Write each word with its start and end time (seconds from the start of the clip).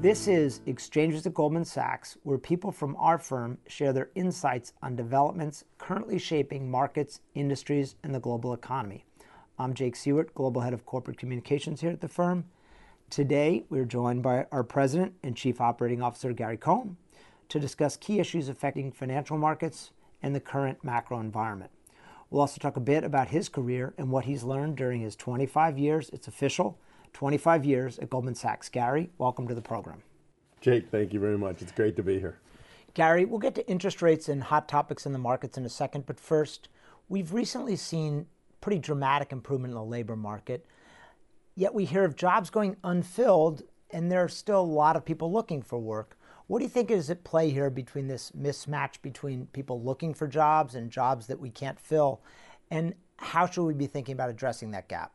This 0.00 0.28
is 0.28 0.62
Exchanges 0.64 1.26
at 1.26 1.34
Goldman 1.34 1.66
Sachs, 1.66 2.16
where 2.22 2.38
people 2.38 2.72
from 2.72 2.96
our 2.98 3.18
firm 3.18 3.58
share 3.66 3.92
their 3.92 4.08
insights 4.14 4.72
on 4.82 4.96
developments 4.96 5.64
currently 5.76 6.18
shaping 6.18 6.70
markets, 6.70 7.20
industries, 7.34 7.96
and 8.02 8.14
the 8.14 8.18
global 8.18 8.54
economy. 8.54 9.04
I'm 9.58 9.74
Jake 9.74 9.94
Siewert, 9.94 10.32
Global 10.32 10.62
Head 10.62 10.72
of 10.72 10.86
Corporate 10.86 11.18
Communications 11.18 11.82
here 11.82 11.90
at 11.90 12.00
the 12.00 12.08
firm. 12.08 12.46
Today, 13.10 13.64
we're 13.68 13.84
joined 13.84 14.22
by 14.22 14.46
our 14.50 14.64
President 14.64 15.12
and 15.22 15.36
Chief 15.36 15.60
Operating 15.60 16.00
Officer, 16.00 16.32
Gary 16.32 16.56
Cohn, 16.56 16.96
to 17.50 17.60
discuss 17.60 17.98
key 17.98 18.20
issues 18.20 18.48
affecting 18.48 18.92
financial 18.92 19.36
markets 19.36 19.90
and 20.22 20.34
the 20.34 20.40
current 20.40 20.82
macro 20.82 21.20
environment. 21.20 21.72
We'll 22.30 22.40
also 22.40 22.58
talk 22.58 22.78
a 22.78 22.80
bit 22.80 23.04
about 23.04 23.28
his 23.28 23.50
career 23.50 23.92
and 23.98 24.10
what 24.10 24.24
he's 24.24 24.44
learned 24.44 24.78
during 24.78 25.02
his 25.02 25.14
25 25.14 25.78
years, 25.78 26.08
it's 26.08 26.26
official, 26.26 26.78
25 27.12 27.64
years 27.64 27.98
at 27.98 28.10
Goldman 28.10 28.34
Sachs. 28.34 28.68
Gary, 28.68 29.10
welcome 29.18 29.48
to 29.48 29.54
the 29.54 29.62
program. 29.62 30.02
Jake, 30.60 30.90
thank 30.90 31.12
you 31.12 31.20
very 31.20 31.38
much. 31.38 31.62
It's 31.62 31.72
great 31.72 31.96
to 31.96 32.02
be 32.02 32.18
here. 32.18 32.38
Gary, 32.94 33.24
we'll 33.24 33.38
get 33.38 33.54
to 33.54 33.68
interest 33.68 34.02
rates 34.02 34.28
and 34.28 34.42
hot 34.42 34.68
topics 34.68 35.06
in 35.06 35.12
the 35.12 35.18
markets 35.18 35.56
in 35.56 35.64
a 35.64 35.68
second, 35.68 36.06
but 36.06 36.18
first, 36.18 36.68
we've 37.08 37.32
recently 37.32 37.76
seen 37.76 38.26
pretty 38.60 38.78
dramatic 38.78 39.32
improvement 39.32 39.72
in 39.72 39.76
the 39.76 39.84
labor 39.84 40.16
market. 40.16 40.66
Yet 41.54 41.74
we 41.74 41.84
hear 41.84 42.04
of 42.04 42.16
jobs 42.16 42.50
going 42.50 42.76
unfilled, 42.84 43.62
and 43.90 44.10
there 44.10 44.24
are 44.24 44.28
still 44.28 44.60
a 44.60 44.62
lot 44.62 44.96
of 44.96 45.04
people 45.04 45.32
looking 45.32 45.62
for 45.62 45.78
work. 45.78 46.16
What 46.46 46.58
do 46.58 46.64
you 46.64 46.68
think 46.68 46.90
is 46.90 47.10
at 47.10 47.22
play 47.22 47.50
here 47.50 47.70
between 47.70 48.08
this 48.08 48.32
mismatch 48.32 49.00
between 49.02 49.46
people 49.46 49.82
looking 49.82 50.14
for 50.14 50.26
jobs 50.26 50.74
and 50.74 50.90
jobs 50.90 51.28
that 51.28 51.38
we 51.38 51.50
can't 51.50 51.78
fill? 51.78 52.22
And 52.70 52.94
how 53.18 53.46
should 53.46 53.64
we 53.64 53.74
be 53.74 53.86
thinking 53.86 54.14
about 54.14 54.30
addressing 54.30 54.72
that 54.72 54.88
gap? 54.88 55.12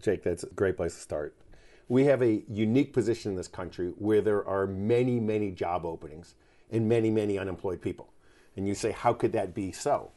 Jake, 0.00 0.22
that's 0.22 0.42
a 0.42 0.48
great 0.48 0.76
place 0.76 0.94
to 0.94 1.00
start. 1.00 1.34
We 1.88 2.04
have 2.04 2.22
a 2.22 2.42
unique 2.48 2.92
position 2.92 3.32
in 3.32 3.36
this 3.36 3.48
country 3.48 3.92
where 3.98 4.20
there 4.20 4.46
are 4.46 4.66
many, 4.66 5.18
many 5.18 5.50
job 5.50 5.84
openings 5.84 6.34
and 6.70 6.88
many, 6.88 7.10
many 7.10 7.38
unemployed 7.38 7.80
people. 7.80 8.12
And 8.56 8.66
you 8.66 8.74
say, 8.74 8.92
how 8.92 9.12
could 9.12 9.32
that 9.32 9.54
be 9.54 9.72
so? 9.72 10.12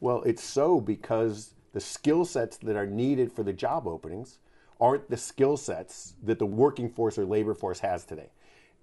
Well, 0.00 0.22
it's 0.22 0.42
so 0.42 0.80
because 0.80 1.54
the 1.72 1.80
skill 1.80 2.24
sets 2.24 2.56
that 2.58 2.76
are 2.76 2.86
needed 2.86 3.32
for 3.32 3.42
the 3.42 3.52
job 3.52 3.86
openings 3.86 4.38
aren't 4.80 5.10
the 5.10 5.16
skill 5.16 5.56
sets 5.56 6.14
that 6.22 6.38
the 6.38 6.46
working 6.46 6.88
force 6.88 7.18
or 7.18 7.24
labor 7.24 7.54
force 7.54 7.80
has 7.80 8.04
today. 8.04 8.30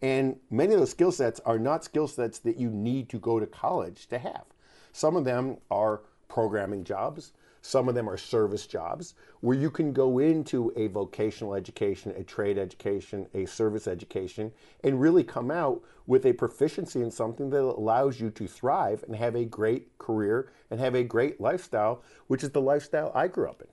And 0.02 0.38
many 0.52 0.74
of 0.74 0.80
those 0.80 0.92
skill 0.92 1.12
sets 1.12 1.40
are 1.46 1.58
not 1.58 1.84
skill 1.84 2.08
sets 2.08 2.40
that 2.40 2.58
you 2.58 2.70
need 2.70 3.10
to 3.10 3.18
go 3.18 3.40
to 3.40 3.46
college 3.46 4.08
to 4.08 4.20
have. 4.20 4.44
Some 4.92 5.16
of 5.16 5.26
them 5.26 5.58
are 5.72 6.02
programming 6.28 6.84
jobs. 6.84 7.32
Some 7.68 7.90
of 7.90 7.96
them 7.96 8.08
are 8.08 8.16
service 8.16 8.68
jobs 8.68 9.16
where 9.42 9.58
you 9.58 9.72
can 9.72 9.92
go 9.92 10.20
into 10.20 10.72
a 10.76 10.86
vocational 10.86 11.56
education, 11.56 12.14
a 12.16 12.24
trade 12.24 12.60
education, 12.60 13.26
a 13.34 13.48
service 13.48 13.88
education, 13.88 14.52
and 14.84 15.02
really 15.02 15.24
come 15.24 15.50
out 15.50 15.82
with 16.06 16.28
a 16.28 16.34
proficiency 16.34 17.02
in 17.02 17.10
something 17.10 17.50
that 17.50 17.64
allows 17.64 18.22
you 18.22 18.30
to 18.30 18.46
thrive 18.46 19.04
and 19.08 19.16
have 19.16 19.36
a 19.36 19.46
great 19.46 19.98
career 19.98 20.52
and 20.70 20.80
have 20.80 20.94
a 20.94 21.04
great 21.04 21.42
lifestyle, 21.42 22.04
which 22.28 22.44
is 22.44 22.52
the 22.52 22.62
lifestyle 22.62 23.12
I 23.16 23.28
grew 23.28 23.50
up 23.50 23.64
in. 23.64 23.68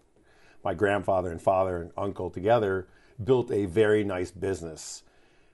My 0.64 0.72
grandfather 0.72 1.30
and 1.30 1.42
father 1.42 1.76
and 1.76 1.90
uncle 1.94 2.30
together 2.30 2.88
built 3.22 3.52
a 3.52 3.66
very 3.66 4.04
nice 4.04 4.30
business 4.30 5.02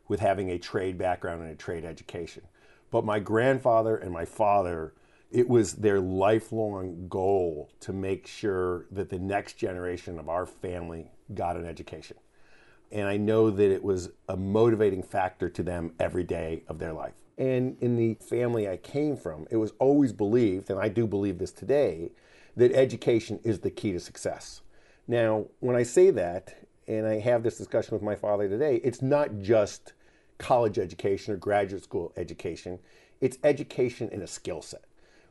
with 0.06 0.20
having 0.20 0.48
a 0.48 0.58
trade 0.58 0.96
background 0.96 1.42
and 1.42 1.50
a 1.50 1.56
trade 1.56 1.84
education. 1.84 2.44
But 2.92 3.04
my 3.04 3.18
grandfather 3.18 3.96
and 3.96 4.12
my 4.12 4.24
father 4.24 4.94
it 5.30 5.48
was 5.48 5.74
their 5.74 6.00
lifelong 6.00 7.06
goal 7.08 7.70
to 7.80 7.92
make 7.92 8.26
sure 8.26 8.86
that 8.90 9.10
the 9.10 9.18
next 9.18 9.54
generation 9.54 10.18
of 10.18 10.28
our 10.28 10.46
family 10.46 11.10
got 11.34 11.56
an 11.56 11.66
education. 11.66 12.16
And 12.90 13.06
I 13.06 13.18
know 13.18 13.50
that 13.50 13.70
it 13.70 13.84
was 13.84 14.10
a 14.28 14.36
motivating 14.36 15.02
factor 15.02 15.50
to 15.50 15.62
them 15.62 15.92
every 16.00 16.24
day 16.24 16.62
of 16.68 16.78
their 16.78 16.94
life. 16.94 17.12
And 17.36 17.76
in 17.80 17.96
the 17.96 18.14
family 18.14 18.68
I 18.68 18.78
came 18.78 19.16
from, 19.16 19.46
it 19.50 19.58
was 19.58 19.72
always 19.78 20.12
believed, 20.12 20.70
and 20.70 20.80
I 20.80 20.88
do 20.88 21.06
believe 21.06 21.38
this 21.38 21.52
today, 21.52 22.12
that 22.56 22.72
education 22.72 23.38
is 23.44 23.60
the 23.60 23.70
key 23.70 23.92
to 23.92 24.00
success. 24.00 24.62
Now, 25.06 25.46
when 25.60 25.76
I 25.76 25.82
say 25.82 26.10
that, 26.10 26.56
and 26.88 27.06
I 27.06 27.18
have 27.20 27.42
this 27.42 27.58
discussion 27.58 27.92
with 27.92 28.02
my 28.02 28.16
father 28.16 28.48
today, 28.48 28.80
it's 28.82 29.02
not 29.02 29.40
just 29.40 29.92
college 30.38 30.78
education 30.78 31.34
or 31.34 31.36
graduate 31.36 31.84
school 31.84 32.12
education, 32.16 32.78
it's 33.20 33.36
education 33.44 34.08
in 34.10 34.22
a 34.22 34.26
skill 34.26 34.62
set 34.62 34.87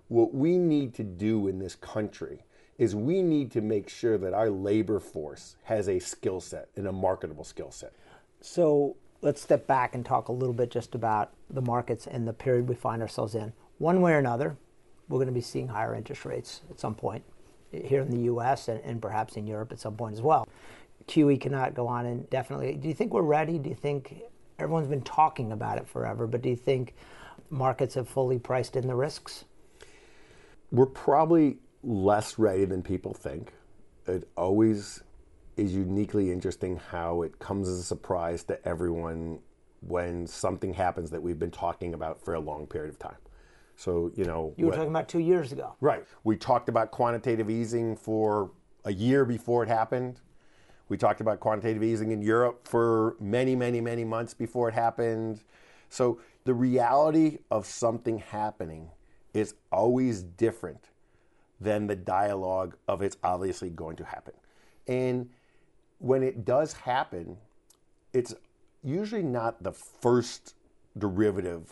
what 0.07 0.33
we 0.33 0.57
need 0.57 0.93
to 0.95 1.03
do 1.03 1.47
in 1.47 1.59
this 1.59 1.75
country 1.75 2.43
is 2.77 2.95
we 2.95 3.21
need 3.21 3.51
to 3.51 3.61
make 3.61 3.89
sure 3.89 4.17
that 4.17 4.33
our 4.33 4.49
labor 4.49 4.99
force 4.99 5.55
has 5.63 5.89
a 5.89 5.99
skill 5.99 6.39
set 6.39 6.69
and 6.75 6.87
a 6.87 6.91
marketable 6.91 7.43
skill 7.43 7.71
set. 7.71 7.93
So 8.39 8.95
let's 9.21 9.41
step 9.41 9.65
back 9.65 9.95
and 9.95 10.05
talk 10.05 10.27
a 10.27 10.31
little 10.31 10.53
bit 10.53 10.69
just 10.69 10.93
about 10.93 11.33
the 11.49 11.61
markets 11.61 12.05
and 12.07 12.27
the 12.27 12.33
period 12.33 12.69
we 12.69 12.75
find 12.75 13.01
ourselves 13.01 13.35
in. 13.35 13.51
One 13.79 14.01
way 14.01 14.13
or 14.13 14.19
another, 14.19 14.55
we're 15.09 15.17
going 15.17 15.27
to 15.27 15.33
be 15.33 15.41
seeing 15.41 15.67
higher 15.67 15.95
interest 15.95 16.23
rates 16.23 16.61
at 16.69 16.79
some 16.79 16.93
point 16.93 17.23
eh, 17.73 17.87
here 17.87 18.01
in 18.01 18.11
the 18.11 18.31
US 18.33 18.67
and, 18.67 18.79
and 18.81 19.01
perhaps 19.01 19.35
in 19.35 19.47
Europe 19.47 19.71
at 19.71 19.79
some 19.79 19.95
point 19.95 20.13
as 20.13 20.21
well. 20.21 20.47
QE 21.07 21.39
cannot 21.39 21.73
go 21.73 21.87
on 21.87 22.05
indefinitely. 22.05 22.73
Do 22.75 22.87
you 22.87 22.93
think 22.93 23.13
we're 23.13 23.21
ready? 23.21 23.57
Do 23.57 23.69
you 23.69 23.75
think 23.75 24.21
everyone's 24.59 24.87
been 24.87 25.01
talking 25.01 25.51
about 25.51 25.77
it 25.77 25.87
forever, 25.87 26.27
but 26.27 26.41
do 26.41 26.49
you 26.49 26.55
think 26.55 26.93
markets 27.49 27.95
have 27.95 28.07
fully 28.07 28.37
priced 28.37 28.75
in 28.75 28.87
the 28.87 28.95
risks? 28.95 29.45
We're 30.71 30.85
probably 30.85 31.57
less 31.83 32.37
ready 32.37 32.65
than 32.65 32.81
people 32.81 33.13
think. 33.13 33.53
It 34.07 34.27
always 34.35 35.03
is 35.55 35.73
uniquely 35.73 36.31
interesting 36.31 36.77
how 36.77 37.23
it 37.23 37.39
comes 37.39 37.67
as 37.67 37.79
a 37.79 37.83
surprise 37.83 38.43
to 38.45 38.67
everyone 38.67 39.39
when 39.81 40.27
something 40.27 40.73
happens 40.73 41.09
that 41.11 41.21
we've 41.21 41.39
been 41.39 41.51
talking 41.51 41.93
about 41.93 42.23
for 42.23 42.33
a 42.33 42.39
long 42.39 42.67
period 42.67 42.89
of 42.89 42.99
time. 42.99 43.17
So, 43.75 44.11
you 44.15 44.25
know. 44.25 44.53
You 44.57 44.65
were 44.65 44.71
talking 44.71 44.89
about 44.89 45.07
two 45.07 45.19
years 45.19 45.51
ago. 45.51 45.75
Right. 45.81 46.03
We 46.23 46.35
talked 46.35 46.67
about 46.67 46.91
quantitative 46.91 47.49
easing 47.49 47.95
for 47.95 48.51
a 48.85 48.93
year 48.93 49.23
before 49.23 49.63
it 49.63 49.69
happened. 49.69 50.19
We 50.89 50.97
talked 50.97 51.21
about 51.21 51.39
quantitative 51.39 51.83
easing 51.83 52.11
in 52.11 52.21
Europe 52.21 52.67
for 52.67 53.15
many, 53.19 53.55
many, 53.55 53.81
many 53.81 54.03
months 54.03 54.33
before 54.33 54.69
it 54.69 54.73
happened. 54.73 55.43
So, 55.89 56.19
the 56.45 56.53
reality 56.53 57.39
of 57.51 57.65
something 57.65 58.19
happening 58.19 58.89
is 59.33 59.55
always 59.71 60.23
different 60.23 60.85
than 61.59 61.87
the 61.87 61.95
dialogue 61.95 62.75
of 62.87 63.01
it's 63.01 63.17
obviously 63.23 63.69
going 63.69 63.95
to 63.97 64.05
happen. 64.05 64.33
And 64.87 65.29
when 65.99 66.23
it 66.23 66.45
does 66.45 66.73
happen, 66.73 67.37
it's 68.13 68.33
usually 68.83 69.23
not 69.23 69.61
the 69.63 69.71
first 69.71 70.55
derivative 70.97 71.71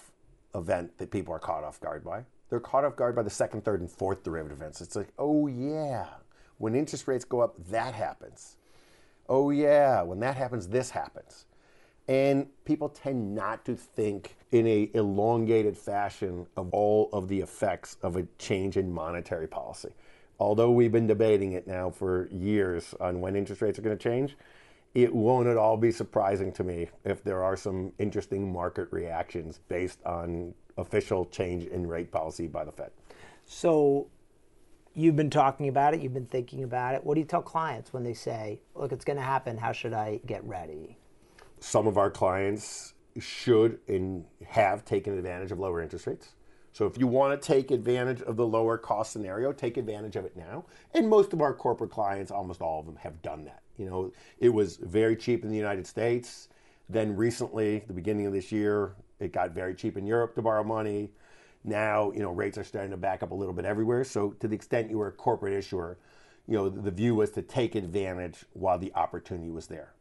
event 0.54 0.98
that 0.98 1.12
people 1.12 1.34
are 1.34 1.40
caught 1.40 1.64
off 1.64 1.80
guard 1.80 2.04
by. 2.04 2.24
They're 2.50 2.60
caught 2.60 2.86
off 2.86 2.96
guard 2.96 3.16
by 3.16 3.24
the 3.24 3.30
second, 3.30 3.64
third, 3.66 3.82
and 3.82 3.90
fourth 3.90 4.24
derivative 4.24 4.60
events. 4.60 4.82
It's 4.82 4.96
like, 4.96 5.10
oh 5.18 5.48
yeah, 5.48 6.08
when 6.58 6.76
interest 6.76 7.08
rates 7.08 7.26
go 7.26 7.42
up, 7.42 7.56
that 7.70 7.94
happens. 7.94 8.58
Oh 9.28 9.50
yeah, 9.50 10.02
when 10.02 10.20
that 10.20 10.36
happens, 10.36 10.68
this 10.68 10.92
happens. 10.92 11.46
And 12.08 12.48
people 12.66 12.90
tend 12.90 13.34
not 13.34 13.66
to 13.66 13.76
think 13.76 14.36
in 14.52 14.68
a 14.68 14.92
elongated 14.94 15.78
fashion 15.78 16.46
of 16.56 16.70
all 16.72 17.10
of 17.12 17.28
the 17.28 17.40
effects 17.40 17.98
of 18.04 18.16
a 18.16 18.28
change 18.38 18.78
in 18.78 18.94
monetary 18.94 19.48
policy. 19.48 19.90
Although 20.40 20.72
we've 20.72 20.92
been 20.92 21.08
debating 21.08 21.54
it 21.54 21.66
now 21.66 21.90
for 21.90 22.28
years 22.32 22.94
on 23.00 23.22
when 23.22 23.36
interest 23.36 23.62
rates 23.62 23.80
are 23.80 23.82
going 23.82 23.98
to 23.98 24.04
change, 24.04 24.38
it 24.94 25.14
won't 25.14 25.48
at 25.48 25.58
all 25.58 25.78
be 25.78 25.92
surprising 25.92 26.52
to 26.54 26.64
me 26.64 26.90
if 27.04 27.24
there 27.24 27.44
are 27.44 27.58
some 27.58 27.92
interesting 28.00 28.52
market 28.52 28.88
reactions 28.92 29.60
based 29.68 30.00
on 30.06 30.54
official 30.78 31.26
change 31.26 31.66
in 31.66 31.88
rate 31.88 32.12
policy 32.12 32.48
by 32.48 32.64
the 32.64 32.72
Fed. 32.72 32.92
So 33.46 34.08
you've 34.94 35.16
been 35.16 35.30
talking 35.30 35.68
about 35.68 35.94
it, 35.94 36.02
you've 36.02 36.14
been 36.14 36.28
thinking 36.28 36.64
about 36.64 36.96
it. 36.96 37.04
What 37.04 37.16
do 37.16 37.20
you 37.20 37.26
tell 37.26 37.42
clients 37.42 37.94
when 37.94 38.04
they 38.04 38.14
say, 38.14 38.60
look, 38.76 38.92
it's 38.92 39.06
going 39.06 39.18
to 39.18 39.24
happen, 39.24 39.58
how 39.58 39.72
should 39.72 39.94
I 39.94 40.22
get 40.26 40.44
ready? 40.46 40.98
Some 41.66 41.88
of 41.88 41.98
our 41.98 42.12
clients 42.12 42.94
should 43.20 43.80
and 43.88 44.24
have 44.46 44.86
taken 44.86 45.18
advantage 45.18 45.52
of 45.52 45.58
lower 45.58 45.82
interest 45.82 46.06
rates. 46.06 46.36
So 46.74 46.86
if 46.86 46.96
you 46.96 47.08
want 47.08 47.42
to 47.42 47.48
take 47.48 47.72
advantage 47.72 48.22
of 48.22 48.36
the 48.36 48.46
lower 48.46 48.78
cost 48.78 49.12
scenario, 49.12 49.52
take 49.52 49.78
advantage 49.78 50.16
of 50.16 50.26
it 50.26 50.38
now. 50.38 50.66
And 50.94 51.10
most 51.10 51.34
of 51.34 51.42
our 51.42 51.56
corporate 51.56 51.90
clients, 51.90 52.30
almost 52.30 52.62
all 52.62 52.82
of 52.82 52.86
them, 52.86 52.98
have 52.98 53.20
done 53.24 53.46
that. 53.46 53.64
You 53.78 53.90
know, 53.90 54.12
it 54.38 54.50
was 54.50 54.78
very 54.78 55.16
cheap 55.16 55.44
in 55.44 55.50
the 55.50 55.56
United 55.56 55.88
States. 55.88 56.50
Then 56.88 57.16
recently, 57.16 57.80
the 57.88 57.94
beginning 57.94 58.28
of 58.28 58.34
this 58.34 58.52
year, 58.52 58.94
it 59.20 59.34
got 59.34 59.52
very 59.52 59.74
cheap 59.74 59.98
in 59.98 60.06
Europe 60.06 60.36
to 60.36 60.44
borrow 60.44 60.64
money. 60.64 61.10
Now, 61.64 62.12
you 62.12 62.20
know, 62.20 62.30
rates 62.30 62.60
are 62.60 62.64
starting 62.64 62.92
to 62.92 62.98
back 62.98 63.24
up 63.24 63.32
a 63.32 63.36
little 63.36 63.56
bit 63.56 63.66
everywhere. 63.66 64.04
So 64.04 64.32
to 64.40 64.48
the 64.48 64.54
extent 64.54 64.92
you 64.92 65.00
were 65.00 65.08
a 65.08 65.12
corporate 65.12 65.54
issuer, 65.54 65.98
you 66.48 66.58
know, 66.58 66.70
the 66.70 66.92
view 66.92 67.16
was 67.16 67.32
to 67.32 67.42
take 67.42 67.74
advantage 67.74 68.46
while 68.54 68.78
the 68.78 68.94
opportunity 68.94 69.50
was 69.50 69.66
there. 69.66 69.94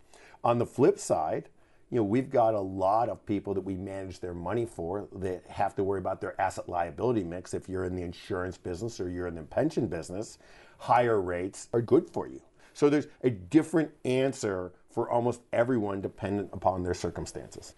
On 0.45 0.59
the 0.59 0.67
flip 0.67 0.99
side, 0.99 1.49
you 1.95 2.01
know, 2.01 2.05
we've 2.05 2.29
got 2.29 2.55
a 2.55 2.61
lot 2.61 3.09
of 3.09 3.25
people 3.25 3.55
that 3.55 3.61
we 3.61 3.77
manage 3.77 4.19
their 4.19 4.35
money 4.35 4.67
for 4.67 5.07
that 5.13 5.47
have 5.47 5.77
to 5.77 5.85
worry 5.85 6.01
about 6.01 6.21
their 6.21 6.39
asset 6.41 6.69
liability 6.69 7.23
mix. 7.23 7.55
If 7.55 7.69
you're 7.69 7.85
in 7.85 7.95
the 7.95 8.03
insurance 8.03 8.57
business 8.57 8.99
or 8.99 9.09
you're 9.09 9.29
in 9.29 9.37
the 9.37 9.43
pension 9.43 9.87
business, 9.87 10.39
higher 10.79 11.21
rates 11.21 11.69
are 11.73 11.81
good 11.81 12.11
for 12.11 12.27
you. 12.27 12.43
So 12.73 12.91
there's 12.91 13.07
a 13.23 13.31
different 13.31 13.93
answer 14.05 14.73
for 14.91 15.09
almost 15.09 15.43
everyone 15.53 16.01
dependent 16.01 16.51
upon 16.53 16.83
their 16.83 16.95
circumstances. 16.95 17.75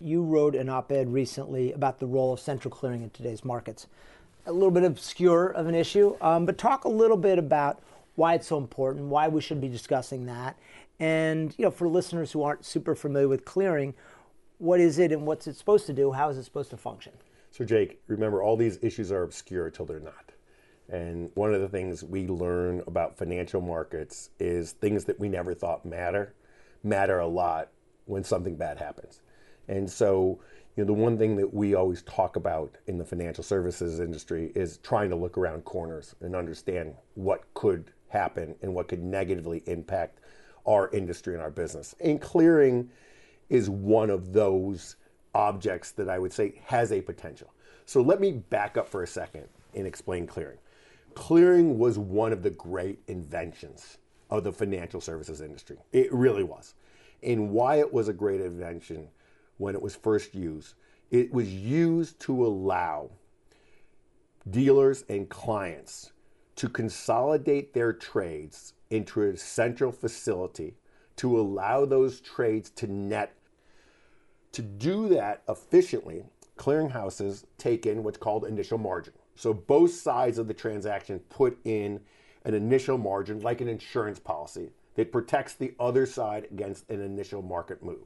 You 0.00 0.24
wrote 0.24 0.56
an 0.56 0.68
op 0.68 0.90
ed 0.90 1.12
recently 1.12 1.72
about 1.72 2.00
the 2.00 2.08
role 2.08 2.32
of 2.32 2.40
central 2.40 2.74
clearing 2.74 3.02
in 3.02 3.10
today's 3.10 3.44
markets. 3.44 3.86
A 4.46 4.52
little 4.52 4.72
bit 4.72 4.82
obscure 4.82 5.46
of 5.46 5.68
an 5.68 5.76
issue, 5.76 6.16
um, 6.20 6.44
but 6.44 6.58
talk 6.58 6.86
a 6.86 6.88
little 6.88 7.16
bit 7.16 7.38
about 7.38 7.80
why 8.16 8.34
it's 8.34 8.48
so 8.48 8.58
important, 8.58 9.04
why 9.04 9.28
we 9.28 9.40
should 9.40 9.60
be 9.60 9.68
discussing 9.68 10.26
that. 10.26 10.56
And 11.00 11.54
you 11.58 11.64
know, 11.64 11.70
for 11.70 11.88
listeners 11.88 12.30
who 12.30 12.42
aren't 12.42 12.64
super 12.64 12.94
familiar 12.94 13.28
with 13.28 13.44
clearing, 13.44 13.94
what 14.58 14.78
is 14.78 14.98
it 14.98 15.10
and 15.10 15.26
what's 15.26 15.46
it 15.46 15.56
supposed 15.56 15.86
to 15.86 15.92
do? 15.94 16.12
How 16.12 16.28
is 16.28 16.36
it 16.36 16.44
supposed 16.44 16.70
to 16.70 16.76
function? 16.76 17.12
So, 17.50 17.64
Jake, 17.64 18.00
remember 18.06 18.42
all 18.42 18.56
these 18.56 18.78
issues 18.82 19.10
are 19.10 19.22
obscure 19.22 19.66
until 19.66 19.86
they're 19.86 19.98
not. 19.98 20.32
And 20.88 21.30
one 21.34 21.54
of 21.54 21.60
the 21.60 21.68
things 21.68 22.04
we 22.04 22.28
learn 22.28 22.82
about 22.86 23.16
financial 23.16 23.60
markets 23.60 24.30
is 24.38 24.72
things 24.72 25.04
that 25.06 25.18
we 25.18 25.28
never 25.28 25.54
thought 25.54 25.84
matter 25.84 26.34
matter 26.82 27.18
a 27.18 27.26
lot 27.26 27.68
when 28.06 28.24
something 28.24 28.56
bad 28.56 28.78
happens. 28.78 29.20
And 29.68 29.88
so, 29.88 30.40
you 30.76 30.82
know, 30.82 30.86
the 30.86 30.92
one 30.92 31.18
thing 31.18 31.36
that 31.36 31.52
we 31.52 31.74
always 31.74 32.02
talk 32.02 32.36
about 32.36 32.76
in 32.86 32.98
the 32.98 33.04
financial 33.04 33.44
services 33.44 34.00
industry 34.00 34.50
is 34.54 34.78
trying 34.78 35.10
to 35.10 35.16
look 35.16 35.36
around 35.36 35.64
corners 35.64 36.14
and 36.20 36.34
understand 36.34 36.94
what 37.14 37.42
could 37.54 37.92
happen 38.08 38.54
and 38.62 38.74
what 38.74 38.88
could 38.88 39.02
negatively 39.02 39.62
impact 39.66 40.19
our 40.70 40.88
industry 40.90 41.34
and 41.34 41.42
our 41.42 41.50
business. 41.50 41.96
And 42.00 42.20
clearing 42.20 42.88
is 43.48 43.68
one 43.68 44.08
of 44.08 44.32
those 44.32 44.94
objects 45.34 45.90
that 45.92 46.08
I 46.08 46.18
would 46.18 46.32
say 46.32 46.62
has 46.66 46.92
a 46.92 47.00
potential. 47.00 47.52
So 47.86 48.00
let 48.00 48.20
me 48.20 48.32
back 48.32 48.76
up 48.76 48.88
for 48.88 49.02
a 49.02 49.06
second 49.06 49.48
and 49.74 49.84
explain 49.84 50.28
clearing. 50.28 50.58
Clearing 51.14 51.76
was 51.76 51.98
one 51.98 52.32
of 52.32 52.44
the 52.44 52.50
great 52.50 53.00
inventions 53.08 53.98
of 54.30 54.44
the 54.44 54.52
financial 54.52 55.00
services 55.00 55.40
industry. 55.40 55.76
It 55.92 56.12
really 56.12 56.44
was. 56.44 56.74
And 57.24 57.50
why 57.50 57.80
it 57.80 57.92
was 57.92 58.06
a 58.06 58.12
great 58.12 58.40
invention 58.40 59.08
when 59.58 59.74
it 59.74 59.82
was 59.82 59.96
first 59.96 60.36
used, 60.36 60.74
it 61.10 61.32
was 61.32 61.52
used 61.52 62.20
to 62.20 62.46
allow 62.46 63.10
dealers 64.48 65.04
and 65.08 65.28
clients 65.28 66.12
to 66.60 66.68
consolidate 66.68 67.72
their 67.72 67.90
trades 67.90 68.74
into 68.90 69.22
a 69.22 69.34
central 69.34 69.90
facility 69.90 70.76
to 71.16 71.40
allow 71.40 71.86
those 71.86 72.20
trades 72.20 72.68
to 72.68 72.86
net. 72.86 73.34
To 74.52 74.60
do 74.60 75.08
that 75.08 75.42
efficiently, 75.48 76.22
clearinghouses 76.58 77.44
take 77.56 77.86
in 77.86 78.02
what's 78.02 78.18
called 78.18 78.44
initial 78.44 78.76
margin. 78.76 79.14
So 79.36 79.54
both 79.54 79.94
sides 79.94 80.36
of 80.36 80.48
the 80.48 80.52
transaction 80.52 81.20
put 81.30 81.56
in 81.64 82.00
an 82.44 82.52
initial 82.52 82.98
margin, 82.98 83.40
like 83.40 83.62
an 83.62 83.68
insurance 83.68 84.18
policy, 84.18 84.68
that 84.96 85.12
protects 85.12 85.54
the 85.54 85.72
other 85.80 86.04
side 86.04 86.46
against 86.50 86.90
an 86.90 87.00
initial 87.00 87.40
market 87.40 87.82
move. 87.82 88.04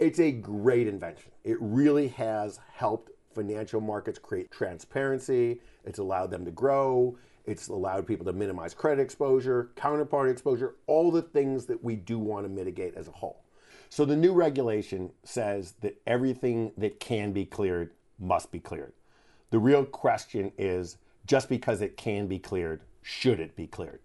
It's 0.00 0.18
a 0.18 0.32
great 0.32 0.88
invention. 0.88 1.30
It 1.44 1.58
really 1.60 2.08
has 2.08 2.58
helped 2.72 3.12
financial 3.32 3.80
markets 3.80 4.18
create 4.18 4.50
transparency. 4.50 5.60
It's 5.84 6.00
allowed 6.00 6.32
them 6.32 6.44
to 6.44 6.50
grow. 6.50 7.16
It's 7.44 7.68
allowed 7.68 8.06
people 8.06 8.24
to 8.26 8.32
minimize 8.32 8.74
credit 8.74 9.02
exposure, 9.02 9.70
counterparty 9.76 10.30
exposure, 10.30 10.76
all 10.86 11.10
the 11.10 11.22
things 11.22 11.66
that 11.66 11.82
we 11.82 11.96
do 11.96 12.18
want 12.18 12.44
to 12.44 12.48
mitigate 12.48 12.94
as 12.94 13.08
a 13.08 13.12
whole. 13.12 13.42
So 13.88 14.04
the 14.04 14.16
new 14.16 14.32
regulation 14.32 15.10
says 15.24 15.74
that 15.80 16.00
everything 16.06 16.72
that 16.78 17.00
can 17.00 17.32
be 17.32 17.44
cleared 17.44 17.90
must 18.18 18.50
be 18.50 18.60
cleared. 18.60 18.92
The 19.50 19.58
real 19.58 19.84
question 19.84 20.52
is 20.56 20.96
just 21.26 21.48
because 21.48 21.82
it 21.82 21.96
can 21.96 22.26
be 22.26 22.38
cleared, 22.38 22.82
should 23.02 23.38
it 23.38 23.54
be 23.54 23.66
cleared? 23.66 24.00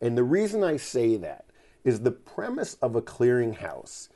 And 0.00 0.16
the 0.16 0.24
reason 0.24 0.64
I 0.64 0.76
say 0.76 1.16
that 1.16 1.44
is 1.84 2.00
the 2.00 2.10
premise 2.10 2.74
of 2.80 2.96
a 2.96 3.02
clearinghouse 3.02 4.08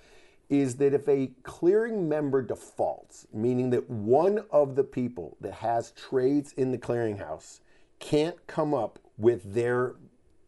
is 0.48 0.76
that 0.76 0.94
if 0.94 1.08
a 1.08 1.30
clearing 1.42 2.08
member 2.08 2.42
defaults, 2.42 3.26
meaning 3.32 3.70
that 3.70 3.88
one 3.88 4.44
of 4.50 4.76
the 4.76 4.84
people 4.84 5.36
that 5.40 5.54
has 5.54 5.92
trades 5.92 6.52
in 6.52 6.70
the 6.70 6.78
clearinghouse 6.78 7.60
can't 8.02 8.46
come 8.48 8.74
up 8.74 8.98
with 9.16 9.54
their 9.54 9.94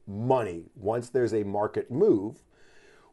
money 0.07 0.65
once 0.75 1.09
there's 1.09 1.33
a 1.33 1.45
market 1.45 1.91
move, 1.91 2.43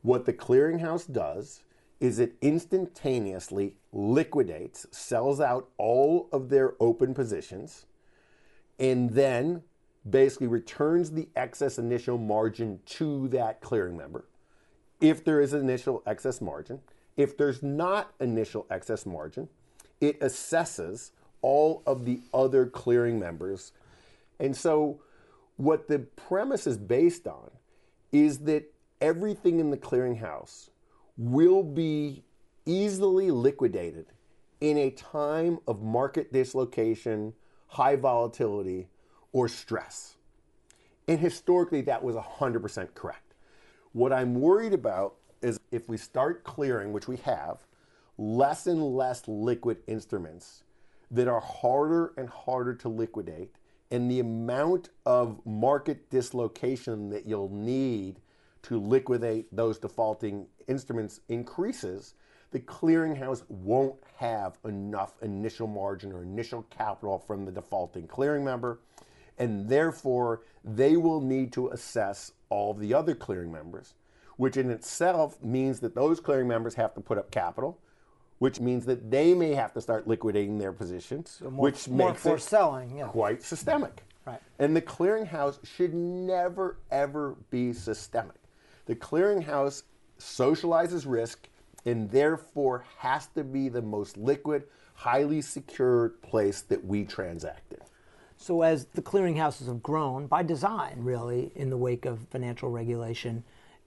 what 0.02 0.26
the 0.26 0.34
clearinghouse 0.34 1.10
does 1.10 1.62
is 2.00 2.18
it 2.18 2.34
instantaneously 2.42 3.76
liquidates, 3.94 4.88
sells 4.90 5.40
out 5.40 5.70
all 5.78 6.28
of 6.32 6.50
their 6.50 6.74
open 6.80 7.14
positions, 7.14 7.86
and 8.80 9.12
then 9.12 9.62
basically 10.10 10.48
returns 10.48 11.12
the 11.12 11.30
excess 11.36 11.78
initial 11.78 12.18
margin 12.18 12.80
to 12.88 13.28
that 13.28 13.62
clearing 13.62 13.96
member. 13.96 14.26
If 15.00 15.24
there 15.24 15.40
is 15.40 15.54
initial 15.54 16.02
excess 16.08 16.42
margin, 16.42 16.80
if 17.16 17.38
there's 17.38 17.62
not 17.62 18.14
initial 18.20 18.66
excess 18.72 19.06
margin, 19.06 19.48
it 20.00 20.20
assesses 20.20 21.12
all 21.44 21.84
of 21.86 22.06
the 22.06 22.22
other 22.34 22.66
clearing 22.66 23.20
members 23.20 23.74
and 24.42 24.58
so, 24.58 25.00
what 25.56 25.88
the 25.88 26.00
premise 26.00 26.66
is 26.66 26.78
based 26.78 27.28
on 27.28 27.52
is 28.12 28.40
that 28.40 28.74
everything 29.00 29.60
in 29.60 29.70
the 29.70 29.78
clearinghouse 29.78 30.72
will 31.16 31.62
be 31.62 32.24
easily 32.66 33.30
liquidated 33.30 34.08
in 34.60 34.78
a 34.80 34.90
time 34.90 35.60
of 35.68 35.84
market 35.84 36.34
dislocation, 36.34 37.34
high 37.68 37.96
volatility, 37.96 38.88
or 39.32 39.48
stress. 39.48 40.16
And 41.08 41.20
historically, 41.20 41.82
that 41.82 42.04
was 42.04 42.16
100% 42.16 42.96
correct. 42.96 43.36
What 43.94 44.12
I'm 44.12 44.34
worried 44.34 44.74
about 44.74 45.16
is 45.44 45.60
if 45.72 45.88
we 45.88 45.98
start 45.98 46.44
clearing, 46.44 46.94
which 46.94 47.08
we 47.08 47.18
have, 47.18 47.60
less 48.18 48.66
and 48.66 48.82
less 48.82 49.28
liquid 49.28 49.78
instruments 49.86 50.64
that 51.12 51.28
are 51.28 51.42
harder 51.42 52.14
and 52.18 52.28
harder 52.28 52.74
to 52.74 52.90
liquidate 52.90 53.52
and 53.92 54.10
the 54.10 54.22
amount 54.22 54.90
of 55.06 55.46
market 55.46 56.10
dislocation 56.10 57.10
that 57.10 57.26
you'll 57.26 57.54
need 57.54 58.22
to 58.64 58.80
liquidate 58.80 59.54
those 59.54 59.78
defaulting 59.78 60.48
instruments 60.68 61.20
increases, 61.28 62.14
the 62.52 62.60
clearinghouse 62.60 63.44
won't 63.50 63.96
have 64.18 64.58
enough 64.66 65.16
initial 65.22 65.68
margin 65.68 66.12
or 66.14 66.24
initial 66.24 66.64
capital 66.70 67.20
from 67.20 67.46
the 67.46 67.52
defaulting 67.52 68.08
clearing 68.08 68.46
member, 68.46 68.80
and 69.38 69.68
therefore 69.68 70.42
they 70.64 70.96
will 70.96 71.20
need 71.20 71.52
to 71.52 71.70
assess 71.70 72.32
all 72.50 72.74
the 72.74 72.94
other 72.94 73.15
clearing 73.15 73.51
members, 73.51 73.94
which 74.38 74.58
in 74.58 74.70
itself 74.70 75.42
means 75.44 75.80
that 75.80 75.96
those 75.96 76.20
clearing 76.20 76.48
members 76.48 76.75
have 76.75 76.94
to 76.94 77.01
put 77.01 77.18
up 77.18 77.32
capital 77.32 77.80
which 78.41 78.60
means 78.60 78.88
that 78.88 79.12
they 79.12 79.36
may 79.36 79.53
have 79.53 79.71
to 79.71 79.79
start 79.79 80.07
liquidating 80.07 80.57
their 80.57 80.74
positions, 80.74 81.38
so 81.38 81.51
more, 81.51 81.62
which 81.62 81.88
more 81.88 82.10
makes 82.10 82.24
for 82.24 82.38
it 82.38 82.41
selling, 82.41 82.98
yeah. 82.98 83.05
quite 83.05 83.43
systemic. 83.43 84.01
Right. 84.25 84.41
And 84.57 84.75
the 84.75 84.81
clearinghouse 84.81 85.63
should 85.63 85.93
never 85.93 86.77
ever 86.89 87.36
be 87.51 87.71
systemic. 87.71 88.38
The 88.88 88.95
clearinghouse 88.95 89.83
socializes 90.17 91.05
risk 91.05 91.50
and 91.86 92.10
therefore 92.10 92.83
has 92.98 93.27
to 93.36 93.43
be 93.43 93.69
the 93.69 93.83
most 93.83 94.17
liquid, 94.17 94.63
highly 94.95 95.43
secured 95.43 96.19
place 96.24 96.62
that 96.62 96.83
we 96.83 97.05
transact 97.05 97.74
in. 97.74 97.79
So, 98.38 98.63
as 98.63 98.86
the 98.95 99.03
clearinghouses 99.03 99.67
have 99.67 99.83
grown 99.83 100.25
by 100.25 100.41
design, 100.41 101.01
really, 101.01 101.51
in 101.53 101.69
the 101.69 101.77
wake 101.77 102.05
of 102.05 102.25
financial 102.31 102.71
regulation, 102.71 103.43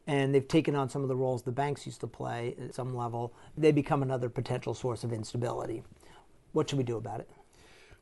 and 0.07 0.35
they've 0.35 0.47
taken 0.47 0.75
on 0.75 0.89
some 0.89 1.03
of 1.03 1.09
the 1.09 1.17
roles 1.17 1.43
the 1.43 1.53
banks 1.53 1.87
used 1.87 2.01
to 2.01 2.07
play 2.07 2.55
at 2.61 2.75
some 2.75 2.95
level, 2.95 3.33
they 3.57 3.73
become 3.73 4.03
another 4.03 4.29
potential 4.29 4.75
source 4.75 5.05
of 5.05 5.13
instability. 5.13 5.83
What 6.53 6.69
should 6.69 6.79
we 6.79 6.85
do 6.85 6.97
about 6.97 7.21
it? 7.21 7.31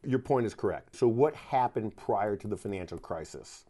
Your 0.05 0.19
point 0.19 0.47
is 0.47 0.55
correct. 0.55 0.97
So, 0.97 1.07
what 1.07 1.35
happened 1.35 1.97
prior 1.97 2.37
to 2.37 2.49
the 2.49 2.57
financial 2.57 2.99
crisis 2.99 3.65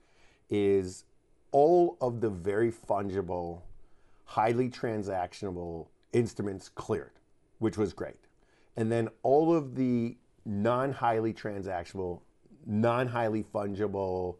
is 0.48 1.04
all 1.50 1.98
of 2.00 2.20
the 2.22 2.30
very 2.30 2.72
fungible, 2.72 3.60
highly 4.24 4.70
transactionable 4.70 5.88
instruments 6.12 6.70
cleared, 6.70 7.12
which 7.58 7.76
was 7.76 7.92
great. 7.92 8.16
And 8.76 8.90
then 8.90 9.08
all 9.22 9.54
of 9.54 9.74
the 9.74 10.16
non 10.46 10.92
highly 10.92 11.34
transactionable, 11.34 12.20
non 12.66 13.08
highly 13.08 13.42
fungible, 13.42 14.36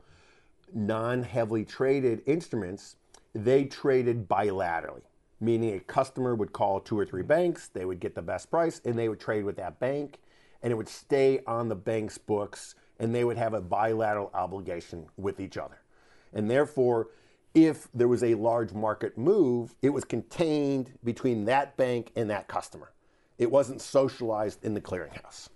non 0.73 1.23
heavily 1.23 1.67
traded 1.67 2.23
instruments 2.27 2.97
they 3.35 3.65
traded 3.65 4.29
bilaterally, 4.29 5.03
meaning 5.41 5.75
a 5.75 5.81
customer 5.81 6.35
would 6.35 6.53
call 6.53 6.81
two 6.81 6.99
or 6.99 7.05
three 7.05 7.23
banks, 7.23 7.69
they 7.69 7.85
would 7.85 8.01
get 8.01 8.15
the 8.15 8.23
best 8.23 8.51
price, 8.51 8.81
and 8.85 8.99
they 8.99 9.09
would 9.09 9.21
trade 9.21 9.45
with 9.45 9.57
that 9.57 9.81
bank, 9.81 10.19
and 10.63 10.71
it 10.71 10.77
would 10.77 10.89
stay 10.89 11.41
on 11.47 11.69
the 11.69 11.75
bank's 11.75 12.19
books, 12.19 12.75
and 12.99 13.15
they 13.15 13.25
would 13.25 13.37
have 13.37 13.55
a 13.55 13.61
bilateral 13.61 14.31
obligation 14.35 15.07
with 15.17 15.41
each 15.41 15.57
other. 15.57 15.81
And 16.33 16.51
therefore, 16.51 17.09
if 17.55 17.89
there 17.93 18.09
was 18.09 18.23
a 18.23 18.35
large 18.35 18.73
market 18.73 19.19
move, 19.19 19.75
it 19.83 19.91
was 19.91 20.05
contained 20.05 20.93
between 21.05 21.45
that 21.47 21.77
bank 21.77 22.13
and 22.17 22.31
that 22.31 22.49
customer. 22.49 22.93
It 23.39 23.51
wasn't 23.51 23.81
socialized 23.81 24.65
in 24.65 24.75
the 24.75 24.81
clearinghouse. 24.81 25.49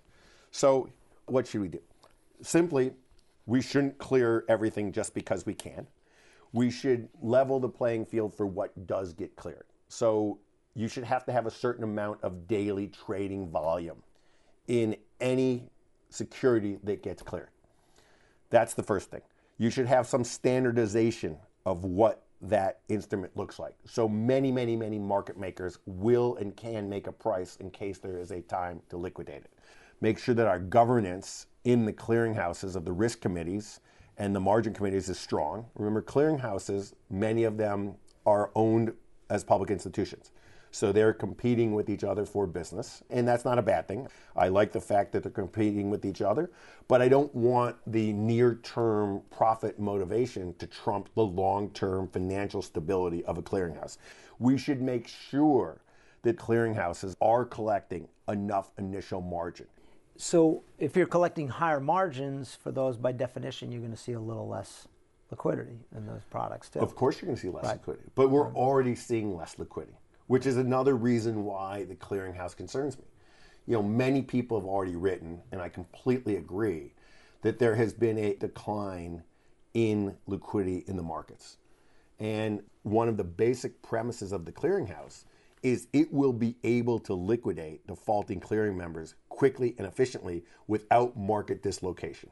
So, 0.51 0.89
what 1.25 1.47
should 1.47 1.61
we 1.61 1.69
do? 1.69 1.79
Simply, 2.41 2.93
we 3.45 3.61
shouldn't 3.61 3.97
clear 3.97 4.45
everything 4.47 4.91
just 4.91 5.13
because 5.13 5.45
we 5.45 5.53
can 5.53 5.87
we 6.57 6.71
should 6.71 7.07
level 7.21 7.59
the 7.59 7.69
playing 7.69 8.03
field 8.03 8.33
for 8.33 8.47
what 8.47 8.87
does 8.87 9.13
get 9.13 9.35
cleared. 9.35 9.65
So 9.89 10.39
you 10.73 10.87
should 10.87 11.03
have 11.03 11.23
to 11.25 11.31
have 11.31 11.45
a 11.45 11.51
certain 11.51 11.83
amount 11.83 12.23
of 12.23 12.47
daily 12.47 12.87
trading 12.87 13.47
volume 13.47 14.01
in 14.67 14.95
any 15.21 15.69
security 16.09 16.79
that 16.83 17.03
gets 17.03 17.21
cleared. 17.21 17.49
That's 18.49 18.73
the 18.73 18.81
first 18.81 19.11
thing. 19.11 19.21
You 19.59 19.69
should 19.69 19.85
have 19.85 20.07
some 20.07 20.23
standardization 20.23 21.37
of 21.67 21.83
what 21.83 22.23
that 22.41 22.79
instrument 22.89 23.37
looks 23.37 23.59
like. 23.59 23.75
So 23.85 24.09
many, 24.09 24.51
many, 24.51 24.75
many 24.75 24.97
market 24.97 25.37
makers 25.37 25.77
will 25.85 26.37
and 26.37 26.57
can 26.57 26.89
make 26.89 27.05
a 27.05 27.11
price 27.11 27.57
in 27.57 27.69
case 27.69 27.99
there 27.99 28.17
is 28.17 28.31
a 28.31 28.41
time 28.41 28.81
to 28.89 28.97
liquidate 28.97 29.43
it. 29.43 29.53
Make 30.01 30.17
sure 30.17 30.33
that 30.33 30.47
our 30.47 30.59
governance 30.59 31.45
in 31.65 31.85
the 31.85 31.93
clearinghouses 31.93 32.75
of 32.75 32.83
the 32.83 32.93
risk 32.93 33.21
committees 33.21 33.79
and 34.17 34.35
the 34.35 34.39
margin 34.39 34.73
committees 34.73 35.09
is 35.09 35.19
strong. 35.19 35.65
Remember, 35.75 36.01
clearinghouses, 36.01 36.93
many 37.09 37.43
of 37.43 37.57
them 37.57 37.95
are 38.25 38.51
owned 38.55 38.93
as 39.29 39.43
public 39.43 39.69
institutions. 39.69 40.31
So 40.71 40.91
they're 40.91 41.13
competing 41.13 41.73
with 41.73 41.89
each 41.89 42.03
other 42.03 42.25
for 42.25 42.45
business, 42.45 43.01
and 43.09 43.27
that's 43.27 43.45
not 43.45 43.57
a 43.57 43.61
bad 43.61 43.87
thing. 43.87 44.07
I 44.35 44.49
like 44.49 44.71
the 44.71 44.81
fact 44.81 45.11
that 45.13 45.23
they're 45.23 45.31
competing 45.31 45.89
with 45.89 46.05
each 46.05 46.21
other, 46.21 46.51
but 46.87 47.01
I 47.01 47.07
don't 47.07 47.33
want 47.33 47.77
the 47.87 48.11
near 48.13 48.55
term 48.63 49.21
profit 49.31 49.79
motivation 49.79 50.53
to 50.55 50.67
trump 50.67 51.09
the 51.15 51.23
long 51.23 51.69
term 51.71 52.07
financial 52.09 52.61
stability 52.61 53.23
of 53.25 53.37
a 53.37 53.41
clearinghouse. 53.41 53.97
We 54.39 54.57
should 54.57 54.81
make 54.81 55.07
sure 55.07 55.81
that 56.23 56.37
clearinghouses 56.37 57.15
are 57.21 57.45
collecting 57.45 58.07
enough 58.27 58.71
initial 58.77 59.21
margin. 59.21 59.67
So 60.17 60.63
if 60.79 60.95
you're 60.95 61.07
collecting 61.07 61.47
higher 61.47 61.79
margins 61.79 62.55
for 62.55 62.71
those, 62.71 62.97
by 62.97 63.11
definition, 63.11 63.71
you're 63.71 63.81
going 63.81 63.91
to 63.91 63.97
see 63.97 64.13
a 64.13 64.19
little 64.19 64.47
less 64.47 64.87
liquidity 65.31 65.79
in 65.95 66.05
those 66.05 66.23
products 66.29 66.69
too. 66.69 66.79
Of 66.79 66.95
course, 66.95 67.21
you're 67.21 67.27
going 67.27 67.35
to 67.35 67.41
see 67.41 67.49
less 67.49 67.65
right. 67.65 67.73
liquidity, 67.73 68.09
but 68.15 68.29
we're 68.29 68.45
mm-hmm. 68.45 68.57
already 68.57 68.95
seeing 68.95 69.35
less 69.35 69.59
liquidity, 69.59 69.97
which 70.27 70.45
is 70.45 70.57
another 70.57 70.95
reason 70.95 71.43
why 71.43 71.83
the 71.83 71.95
clearinghouse 71.95 72.55
concerns 72.55 72.97
me. 72.97 73.03
You 73.67 73.73
know, 73.73 73.83
many 73.83 74.21
people 74.21 74.59
have 74.59 74.67
already 74.67 74.95
written, 74.95 75.41
and 75.51 75.61
I 75.61 75.69
completely 75.69 76.37
agree, 76.37 76.93
that 77.41 77.59
there 77.59 77.75
has 77.75 77.93
been 77.93 78.17
a 78.17 78.35
decline 78.35 79.23
in 79.73 80.15
liquidity 80.25 80.83
in 80.87 80.95
the 80.95 81.03
markets. 81.03 81.57
And 82.19 82.63
one 82.83 83.09
of 83.09 83.17
the 83.17 83.23
basic 83.23 83.81
premises 83.83 84.31
of 84.31 84.45
the 84.45 84.51
clearinghouse 84.51 85.25
is 85.67 85.87
it 85.91 86.13
will 86.13 86.31
be 86.31 86.55
able 86.63 86.97
to 86.97 87.13
liquidate 87.13 87.85
defaulting 87.87 88.39
clearing 88.39 88.77
members 88.77 89.15
quickly 89.27 89.75
and 89.77 89.85
efficiently 89.85 90.45
without 90.67 91.17
market 91.17 91.61
dislocation. 91.61 92.29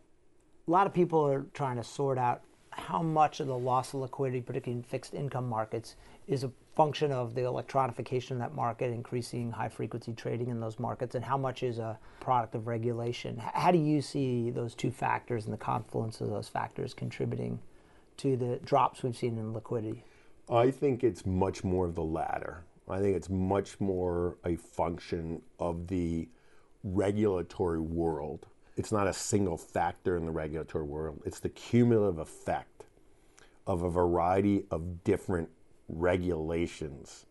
A 0.67 0.71
lot 0.71 0.87
of 0.87 0.93
people 0.93 1.19
are 1.27 1.45
trying 1.53 1.75
to 1.75 1.83
sort 1.83 2.17
out 2.17 2.43
how 2.71 3.01
much 3.01 3.41
of 3.41 3.47
the 3.47 3.57
loss 3.57 3.93
of 3.93 3.99
liquidity, 3.99 4.41
particularly 4.41 4.79
in 4.79 4.83
fixed 4.83 5.13
income 5.13 5.49
markets, 5.49 5.95
is 6.27 6.45
a 6.45 6.51
function 6.75 7.11
of 7.11 7.35
the 7.35 7.41
electronification 7.41 8.31
of 8.31 8.37
that 8.39 8.55
market, 8.55 8.91
increasing 8.91 9.51
high 9.51 9.69
frequency 9.69 10.13
trading 10.13 10.49
in 10.49 10.61
those 10.61 10.79
markets, 10.79 11.15
and 11.15 11.23
how 11.23 11.37
much 11.37 11.61
is 11.61 11.77
a 11.77 11.97
product 12.21 12.55
of 12.55 12.67
regulation. 12.67 13.37
How 13.37 13.71
do 13.71 13.77
you 13.77 14.01
see 14.01 14.49
those 14.49 14.75
two 14.75 14.91
factors 14.91 15.43
and 15.45 15.53
the 15.53 15.57
confluence 15.57 16.21
of 16.21 16.29
those 16.29 16.47
factors 16.47 16.93
contributing 16.93 17.59
to 18.17 18.37
the 18.37 18.59
drops 18.63 19.03
we've 19.03 19.15
seen 19.15 19.37
in 19.37 19.53
liquidity? 19.53 20.03
I 20.49 20.71
think 20.71 21.03
it's 21.03 21.25
much 21.25 21.63
more 21.63 21.85
of 21.85 21.95
the 21.95 22.03
latter. 22.03 22.63
I 22.87 22.99
think 22.99 23.15
it's 23.15 23.29
much 23.29 23.79
more 23.79 24.37
a 24.45 24.55
function 24.55 25.41
of 25.59 25.87
the 25.87 26.29
regulatory 26.83 27.79
world 27.79 28.47
it's 28.77 28.91
not 28.91 29.07
a 29.07 29.13
single 29.13 29.57
factor 29.57 30.17
in 30.17 30.25
the 30.25 30.31
regulatory 30.31 30.83
world. 30.83 31.21
It's 31.25 31.39
the 31.39 31.49
cumulative 31.49 32.19
effect 32.19 32.83
of 33.65 33.83
a 33.83 33.89
variety 33.89 34.65
of 34.69 35.03
different 35.03 35.49
regulations 35.87 37.25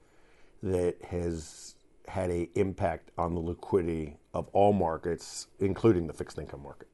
that 0.62 0.96
has 1.04 1.74
had 2.08 2.30
a 2.30 2.48
impact 2.54 3.10
on 3.18 3.34
the 3.34 3.40
liquidity 3.40 4.16
of 4.32 4.48
all 4.52 4.72
markets, 4.72 5.48
including 5.60 6.06
the 6.06 6.12
fixed 6.12 6.38
income 6.38 6.62
market. 6.62 6.88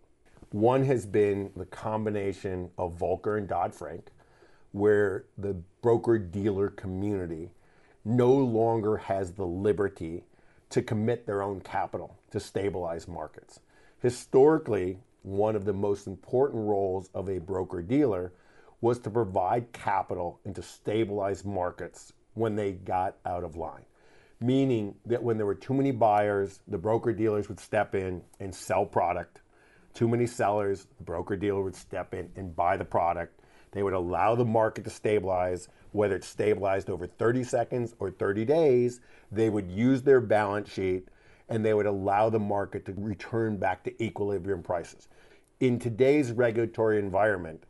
One 0.51 0.85
has 0.85 1.07
been 1.07 1.53
the 1.55 1.67
combination 1.67 2.71
of 2.77 2.99
Volcker 2.99 3.39
and 3.39 3.49
Dodd 3.49 3.75
Frank, 3.75 4.11
where 4.73 5.27
the 5.39 5.55
broker 5.81 6.19
dealer 6.19 6.69
community 6.69 7.51
no 8.05 8.33
longer 8.33 8.97
has 8.97 9.33
the 9.33 9.47
liberty 9.47 10.25
to 10.71 10.83
commit 10.83 11.27
their 11.27 11.43
own 11.43 11.61
capital 11.61 12.17
to 12.31 12.41
stabilize 12.41 13.09
markets 13.09 13.61
historically, 14.01 14.99
one 15.23 15.55
of 15.55 15.65
the 15.65 15.73
most 15.73 16.07
important 16.07 16.67
roles 16.67 17.11
of 17.15 17.29
a 17.29 17.39
broker 17.39 17.83
dealer 17.83 18.33
was 18.81 18.99
to 18.99 19.11
provide 19.11 19.73
capital 19.73 20.41
and 20.45 20.55
to 20.55 20.63
stabilize 20.63 21.45
markets 21.45 22.13
when 22.35 22.57
they 22.57 22.73
got 22.73 23.17
out 23.27 23.45
of 23.45 23.57
line. 23.57 23.85
Meaning 24.41 24.95
that 25.05 25.23
when 25.23 25.37
there 25.37 25.45
were 25.45 25.55
too 25.55 25.75
many 25.75 25.91
buyers, 25.91 26.61
the 26.67 26.79
broker 26.79 27.13
dealers 27.13 27.49
would 27.51 27.61
step 27.61 27.95
in 27.95 28.23
and 28.41 28.55
sell 28.55 28.87
product. 28.87 29.43
Too 29.93 30.09
many 30.09 30.27
sellers, 30.27 30.87
the 30.97 31.05
broker 31.05 31.37
dealer 31.37 31.63
would 31.63 31.77
step 31.77 32.15
in 32.15 32.31
and 32.37 32.57
buy 32.57 32.79
the 32.79 32.85
product. 32.85 33.40
They 33.73 33.83
would 33.83 33.93
allow 33.93 34.35
the 34.35 34.45
market 34.45 34.85
to 34.85 34.91
stabilize, 34.91 35.69
whether 35.93 36.17
it's 36.17 36.27
stabilized 36.27 36.91
over 36.91 37.07
30 37.07 37.45
seconds 37.45 37.95
or 37.99 38.11
30 38.11 38.45
days. 38.45 39.01
They 39.31 39.49
would 39.49 39.71
use 39.71 40.03
their 40.03 40.21
balance 40.21 40.71
sheet 40.71 41.09
and 41.49 41.65
they 41.65 41.75
would 41.75 41.87
allow 41.87 42.31
the 42.31 42.39
market 42.39 42.85
to 42.87 42.95
return 42.97 43.57
back 43.57 43.83
to 43.85 44.03
equilibrium 44.03 44.63
prices. 44.63 45.09
In 45.59 45.79
today's 45.79 46.33
regulatory 46.33 46.99
environment, 46.99 47.65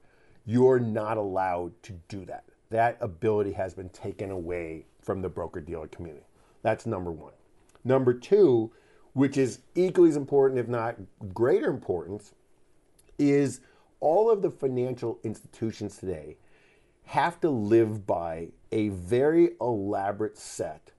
you're 0.45 0.79
not 0.79 1.17
allowed 1.17 1.83
to 1.83 1.93
do 2.09 2.25
that. 2.27 2.45
That 2.71 2.99
ability 3.01 3.53
has 3.53 3.75
been 3.75 3.89
taken 3.89 4.31
away 4.31 4.87
from 5.01 5.23
the 5.23 5.29
broker 5.29 5.61
dealer 5.61 5.89
community. 5.89 6.27
That's 6.63 6.87
number 6.87 7.11
one. 7.11 7.33
Number 7.85 8.13
two, 8.15 8.71
which 9.15 9.37
is 9.37 9.61
equally 9.75 10.11
as 10.11 10.17
important, 10.17 10.61
if 10.61 10.69
not 10.69 10.97
greater 11.33 11.69
importance, 11.69 12.35
is 13.19 13.61
all 14.01 14.31
of 14.31 14.43
the 14.43 14.51
financial 14.51 15.19
institutions 15.23 15.99
today 15.99 16.37
have 17.05 17.41
to 17.41 17.51
live 17.51 18.07
by 18.07 18.49
a 18.73 18.89
very 18.89 19.51
elaborate 19.61 20.39
set 20.39 20.93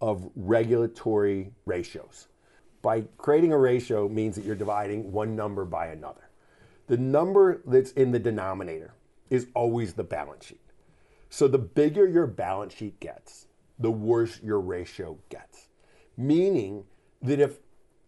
of 0.00 0.30
regulatory 0.36 1.52
ratios. 1.66 2.28
By 2.82 3.04
creating 3.16 3.52
a 3.52 3.58
ratio 3.58 4.08
means 4.08 4.36
that 4.36 4.44
you're 4.44 4.54
dividing 4.54 5.10
one 5.10 5.34
number 5.34 5.64
by 5.64 5.86
another. 5.86 6.28
The 6.86 6.98
number 6.98 7.62
that's 7.64 7.92
in 7.92 8.12
the 8.12 8.18
denominator 8.18 8.92
is 9.30 9.46
always 9.54 9.94
the 9.94 10.04
balance 10.04 10.46
sheet. 10.46 10.60
So 11.30 11.48
the 11.48 11.58
bigger 11.58 12.06
your 12.06 12.26
balance 12.26 12.74
sheet 12.74 13.00
gets, 13.00 13.46
the 13.78 13.90
worse 13.90 14.40
your 14.42 14.60
ratio 14.60 15.18
gets. 15.30 15.68
Meaning 16.16 16.84
that 17.22 17.40
if 17.40 17.58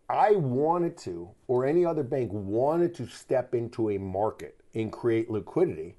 I 0.08 0.32
wanted 0.32 0.96
to, 0.98 1.30
or 1.48 1.66
any 1.66 1.84
other 1.84 2.04
bank 2.04 2.30
wanted 2.32 2.94
to 2.96 3.06
step 3.06 3.54
into 3.54 3.90
a 3.90 3.98
market 3.98 4.60
and 4.74 4.92
create 4.92 5.30
liquidity 5.30 5.96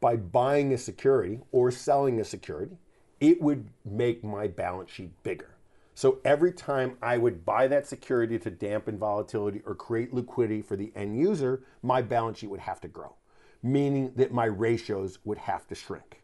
by 0.00 0.16
buying 0.16 0.72
a 0.72 0.78
security 0.78 1.40
or 1.52 1.70
selling 1.70 2.20
a 2.20 2.24
security, 2.24 2.78
it 3.20 3.40
would 3.40 3.68
make 3.84 4.24
my 4.24 4.46
balance 4.46 4.90
sheet 4.90 5.10
bigger. 5.22 5.56
So 5.94 6.18
every 6.24 6.52
time 6.52 6.96
I 7.00 7.18
would 7.18 7.44
buy 7.44 7.68
that 7.68 7.86
security 7.86 8.38
to 8.40 8.50
dampen 8.50 8.98
volatility 8.98 9.62
or 9.64 9.74
create 9.74 10.12
liquidity 10.12 10.60
for 10.60 10.76
the 10.76 10.92
end 10.96 11.18
user, 11.18 11.62
my 11.82 12.02
balance 12.02 12.38
sheet 12.38 12.50
would 12.50 12.60
have 12.60 12.80
to 12.80 12.88
grow, 12.88 13.14
meaning 13.62 14.12
that 14.16 14.32
my 14.32 14.46
ratios 14.46 15.18
would 15.24 15.38
have 15.38 15.68
to 15.68 15.74
shrink. 15.74 16.22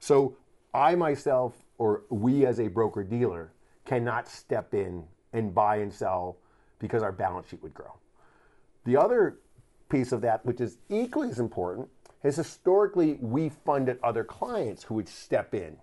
So 0.00 0.36
I 0.72 0.96
myself, 0.96 1.54
or 1.78 2.02
we 2.10 2.44
as 2.44 2.58
a 2.58 2.68
broker 2.68 3.04
dealer, 3.04 3.52
cannot 3.84 4.28
step 4.28 4.74
in 4.74 5.04
and 5.32 5.54
buy 5.54 5.76
and 5.76 5.92
sell 5.92 6.38
because 6.78 7.02
our 7.02 7.12
balance 7.12 7.48
sheet 7.48 7.62
would 7.62 7.74
grow. 7.74 7.92
The 8.84 8.96
other 8.96 9.38
piece 9.88 10.12
of 10.12 10.20
that, 10.22 10.44
which 10.44 10.60
is 10.60 10.78
equally 10.88 11.30
as 11.30 11.38
important, 11.38 11.88
is 12.22 12.36
historically 12.36 13.14
we 13.20 13.48
funded 13.48 13.98
other 14.02 14.24
clients 14.24 14.82
who 14.84 14.94
would 14.94 15.08
step 15.08 15.54
in 15.54 15.76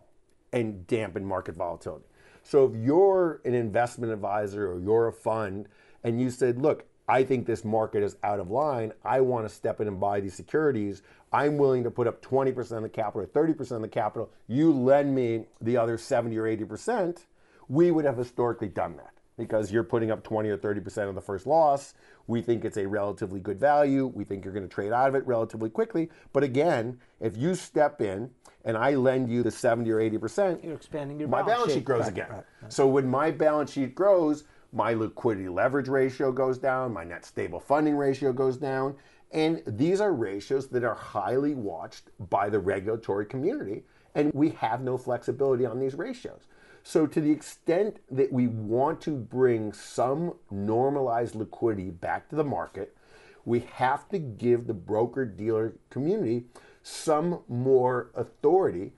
and 0.54 0.86
dampen 0.88 1.26
market 1.26 1.56
volatility. 1.56 2.06
So 2.44 2.66
if 2.66 2.76
you're 2.76 3.42
an 3.46 3.54
investment 3.54 4.12
advisor 4.12 4.72
or 4.72 4.80
you're 4.80 5.08
a 5.08 5.14
fund 5.14 5.68
and 6.04 6.20
you 6.20 6.30
said, 6.30 6.62
look, 6.62 6.86
I 7.08 7.24
think 7.24 7.46
this 7.46 7.64
market 7.64 8.04
is 8.04 8.16
out 8.24 8.40
of 8.40 8.50
line. 8.50 8.94
I 9.04 9.22
want 9.22 9.48
to 9.48 9.54
step 9.54 9.82
in 9.82 9.88
and 9.88 10.00
buy 10.00 10.20
these 10.20 10.34
securities. 10.34 11.04
I'm 11.32 11.58
willing 11.58 11.84
to 11.84 11.92
put 11.92 12.08
up 12.08 12.22
20% 12.22 12.72
of 12.72 12.84
the 12.84 12.90
capital 12.90 13.22
or 13.22 13.28
30% 13.28 13.72
of 13.72 13.82
the 13.82 13.88
capital. 13.88 14.32
You 14.48 14.72
lend 14.72 15.14
me 15.14 15.46
the 15.62 15.78
other 15.78 15.98
70 15.98 16.38
or 16.38 16.44
80%. 16.44 17.26
We 17.70 17.92
would 17.92 18.06
have 18.06 18.18
historically 18.18 18.70
done 18.70 18.98
that 18.98 19.14
because 19.42 19.72
you're 19.72 19.84
putting 19.84 20.12
up 20.12 20.24
20 20.24 20.50
or 20.50 20.58
30% 20.58 21.10
of 21.10 21.16
the 21.16 21.22
first 21.22 21.48
loss. 21.48 21.96
We 22.28 22.42
think 22.42 22.64
it's 22.64 22.78
a 22.78 22.86
relatively 22.86 23.40
good 23.40 23.60
value. 23.60 24.06
We 24.06 24.24
think 24.24 24.46
you're 24.46 24.54
going 24.54 24.68
to 24.68 24.74
trade 24.74 24.92
out 24.92 25.10
of 25.10 25.16
it 25.16 25.26
relatively 25.26 25.70
quickly. 25.70 26.12
But 26.32 26.44
again, 26.44 27.00
if 27.20 27.36
you 27.36 27.56
step 27.56 28.02
in 28.02 28.30
and 28.66 28.78
I 28.78 28.94
lend 28.94 29.32
you 29.32 29.42
the 29.42 29.50
70 29.50 29.90
or 29.90 29.98
80%, 29.98 30.64
you're 30.64 30.76
expanding 30.76 31.20
your 31.20 31.28
my 31.28 31.40
balance, 31.40 31.54
balance 31.56 31.72
sheet, 31.72 31.80
sheet 31.80 31.86
grows 31.86 32.02
right, 32.02 32.12
again. 32.12 32.28
Right, 32.30 32.44
right. 32.62 32.72
So 32.72 32.86
when 32.86 33.08
my 33.08 33.32
balance 33.32 33.74
sheet 33.74 33.96
grows, 33.96 34.44
my 34.72 34.94
liquidity 34.94 35.50
leverage 35.50 35.88
ratio 35.88 36.32
goes 36.32 36.60
down, 36.60 36.94
my 36.94 37.04
net 37.04 37.26
stable 37.26 37.60
funding 37.60 37.96
ratio 37.96 38.32
goes 38.32 38.58
down. 38.58 38.96
And 39.32 39.64
these 39.66 40.02
are 40.02 40.14
ratios 40.14 40.68
that 40.68 40.84
are 40.84 40.94
highly 40.94 41.56
watched 41.56 42.12
by 42.30 42.48
the 42.50 42.60
regulatory 42.60 43.26
community. 43.26 43.86
And 44.14 44.32
we 44.34 44.50
have 44.52 44.82
no 44.82 44.98
flexibility 44.98 45.66
on 45.66 45.80
these 45.80 45.96
ratios. 45.96 46.42
So, 46.84 47.06
to 47.06 47.22
the 47.22 47.32
extent 47.32 47.98
that 48.10 48.34
we 48.34 48.48
want 48.48 49.02
to 49.02 49.12
bring 49.12 49.72
some 49.72 50.34
normalized 50.50 51.36
liquidity 51.36 51.92
back 51.92 52.30
to 52.30 52.36
the 52.36 52.44
market, 52.44 52.96
we 53.46 53.60
have 53.74 54.10
to 54.10 54.20
give 54.20 54.68
the 54.68 54.74
broker 54.74 55.26
dealer 55.26 55.76
community 55.90 56.46
some 56.84 57.42
more 57.48 58.10
authority 58.16 58.94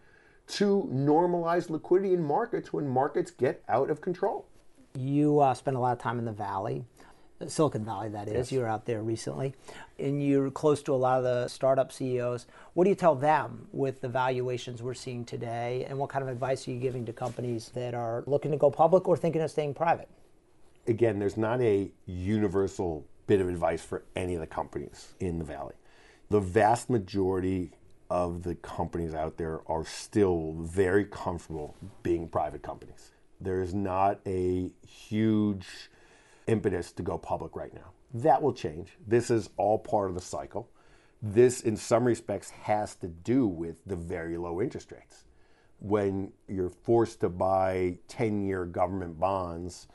to 0.48 0.90
normalize 0.94 1.70
liquidity 1.70 2.14
in 2.14 2.24
markets 2.24 2.72
when 2.72 2.88
markets 2.88 3.32
get 3.32 3.64
out 3.68 3.90
of 3.90 4.02
control. 4.02 4.46
You 4.98 5.40
uh, 5.40 5.54
spend 5.54 5.78
a 5.78 5.80
lot 5.80 5.94
of 5.94 6.00
time 6.00 6.20
in 6.20 6.26
the 6.26 6.32
Valley. 6.32 6.86
Silicon 7.50 7.86
Valley, 7.86 8.10
that 8.10 8.28
is. 8.28 8.34
Yes. 8.34 8.52
You 8.52 8.60
were 8.60 8.68
out 8.68 8.86
there 8.86 9.02
recently, 9.02 9.54
and 10.00 10.26
you're 10.26 10.52
close 10.52 10.82
to 10.84 10.94
a 10.94 10.96
lot 10.96 11.18
of 11.18 11.24
the 11.24 11.48
startup 11.48 11.92
CEOs. 11.92 12.46
What 12.74 12.84
do 12.86 12.90
you 12.90 12.96
tell 12.96 13.16
them 13.16 13.68
with 13.72 14.02
the 14.02 14.10
valuations 14.10 14.82
we're 14.82 14.94
seeing 14.94 15.26
today, 15.26 15.86
and 15.88 15.98
what 15.98 16.10
kind 16.10 16.24
of 16.24 16.30
advice 16.30 16.68
are 16.68 16.72
you 16.72 16.80
giving 16.80 17.06
to 17.06 17.14
companies 17.14 17.70
that 17.76 17.94
are 17.94 18.24
looking 18.26 18.52
to 18.52 18.58
go 18.58 18.72
public 18.72 19.08
or 19.08 19.18
thinking 19.18 19.42
of 19.42 19.52
staying 19.52 19.74
private? 19.74 20.10
Again, 20.88 21.20
there's 21.20 21.38
not 21.38 21.62
a 21.62 21.92
universal 22.06 23.06
bit 23.28 23.40
of 23.40 23.48
advice 23.48 23.84
for 23.84 24.04
any 24.16 24.36
of 24.36 24.42
the 24.42 24.48
companies 24.48 25.14
in 25.20 25.40
the 25.40 25.46
Valley. 25.46 25.76
The 26.30 26.40
vast 26.40 26.90
majority 26.90 27.72
of 28.10 28.44
the 28.44 28.56
companies 28.56 29.14
out 29.14 29.38
there 29.38 29.62
are 29.66 29.86
still 29.86 30.56
very 30.60 31.06
comfortable 31.06 31.76
being 32.04 32.28
private 32.28 32.62
companies. 32.62 33.12
There 33.40 33.62
is 33.62 33.74
not 33.74 34.20
a 34.26 34.72
huge 34.88 35.90
impetus 36.48 36.92
to 36.94 37.04
go 37.04 37.18
public 37.18 37.56
right 37.56 37.74
now. 37.74 37.92
That 38.14 38.42
will 38.42 38.54
change. 38.54 38.98
This 39.08 39.30
is 39.30 39.50
all 39.58 39.80
part 39.80 40.10
of 40.10 40.16
the 40.16 40.22
cycle. 40.22 40.70
This, 41.22 41.62
in 41.62 41.78
some 41.78 42.04
respects, 42.04 42.50
has 42.50 42.96
to 42.98 43.08
do 43.08 43.48
with 43.48 43.78
the 43.86 43.96
very 43.96 44.38
low 44.38 44.62
interest 44.62 44.92
rates. 44.92 45.24
When 45.80 46.32
you're 46.48 46.70
forced 46.70 47.22
to 47.22 47.30
buy 47.30 47.98
10 48.08 48.42
year 48.46 48.66
government 48.66 49.20
bonds, 49.20 49.88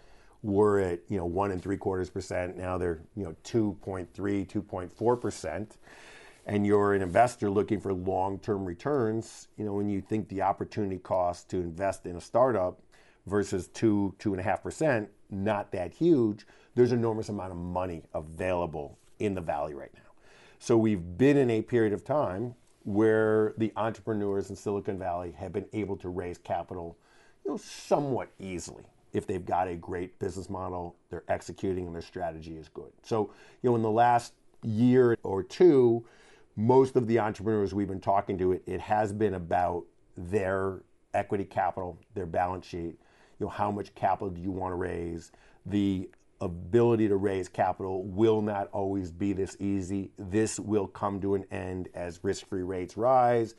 we're 0.43 0.81
at 0.81 1.01
you 1.09 1.19
know 1.19 1.27
one 1.27 1.51
and 1.51 1.63
three 1.63 1.77
quarters 1.77 2.11
percent. 2.11 2.57
Now 2.57 2.79
they're 2.79 3.03
you 3.17 3.25
know 3.25 3.35
2.3, 3.45 4.09
2.4 4.15 5.21
percent. 5.21 5.77
And 6.47 6.67
you're 6.67 6.95
an 6.95 7.03
investor 7.03 7.51
looking 7.51 7.79
for 7.79 7.93
long-term 7.93 8.65
returns. 8.65 9.49
You 9.57 9.65
know 9.65 9.73
when 9.75 9.89
you 9.89 10.01
think 10.01 10.29
the 10.29 10.43
opportunity 10.43 10.99
cost 10.99 11.51
to 11.51 11.59
invest 11.59 12.07
in 12.07 12.17
a 12.17 12.21
startup 12.21 12.81
versus 13.27 13.69
two, 13.69 14.15
two 14.19 14.33
and 14.33 14.41
a 14.41 14.43
half 14.43 14.63
percent, 14.63 15.11
not 15.31 15.73
that 15.73 15.93
huge, 15.93 16.47
there's 16.75 16.93
enormous 16.93 17.29
amount 17.29 17.51
of 17.51 17.59
money 17.59 18.03
available 18.15 18.99
in 19.19 19.35
the 19.35 19.41
valley 19.41 19.75
right 19.75 19.93
now. 19.95 20.01
So 20.59 20.77
we've 20.77 21.19
been 21.19 21.37
in 21.37 21.51
a 21.51 21.63
period 21.63 21.93
of 21.93 22.05
time 22.05 22.55
where 22.85 23.55
the 23.59 23.73
entrepreneurs 23.77 24.51
in 24.51 24.57
Silicon 24.57 24.99
Valley 24.99 25.33
have 25.33 25.53
been 25.53 25.67
able 25.73 25.97
to 25.99 26.09
raise 26.09 26.39
capital, 26.39 26.97
you 27.45 27.53
know, 27.53 27.57
somewhat 27.57 28.31
easily 28.39 28.85
if 29.13 29.27
they've 29.27 29.45
got 29.45 29.69
a 29.69 29.75
great 29.75 30.19
business 30.19 30.51
model, 30.51 30.97
they're 31.11 31.25
executing 31.29 31.87
and 31.87 31.95
their 31.95 32.03
strategy 32.03 32.57
is 32.57 32.69
good. 32.69 32.93
So, 33.03 33.31
you 33.63 33.71
know, 33.71 33.77
in 33.77 33.83
the 33.83 33.91
last 33.91 34.35
year 34.63 35.17
or 35.23 35.43
two, 35.43 36.05
most 36.57 36.97
of 36.97 37.07
the 37.07 37.19
entrepreneurs 37.19 37.75
we've 37.75 37.89
been 37.89 38.01
talking 38.01 38.37
to, 38.39 38.53
it, 38.53 38.63
it 38.67 38.81
has 38.81 39.13
been 39.13 39.35
about 39.35 39.85
their 40.17 40.83
equity 41.15 41.45
capital, 41.45 41.99
their 42.15 42.27
balance 42.27 42.67
sheet, 42.67 42.97
you 43.39 43.47
know, 43.47 43.51
how 43.51 43.71
much 43.71 43.95
capital 43.95 44.31
do 44.31 44.41
you 44.41 44.51
want 44.51 44.73
to 44.73 44.77
raise? 44.77 45.33
The 45.67 46.09
ability 46.41 47.09
to 47.09 47.17
raise 47.17 47.49
capital 47.49 48.05
will 48.05 48.41
not 48.41 48.69
always 48.73 49.11
be 49.11 49.33
this 49.33 49.57
easy. 49.59 50.11
This 50.17 50.59
will 50.61 50.87
come 50.87 51.21
to 51.21 51.35
an 51.35 51.45
end 51.51 51.89
as 51.95 52.21
risk-free 52.23 52.63
rates 52.63 52.97
rise. 52.97 53.55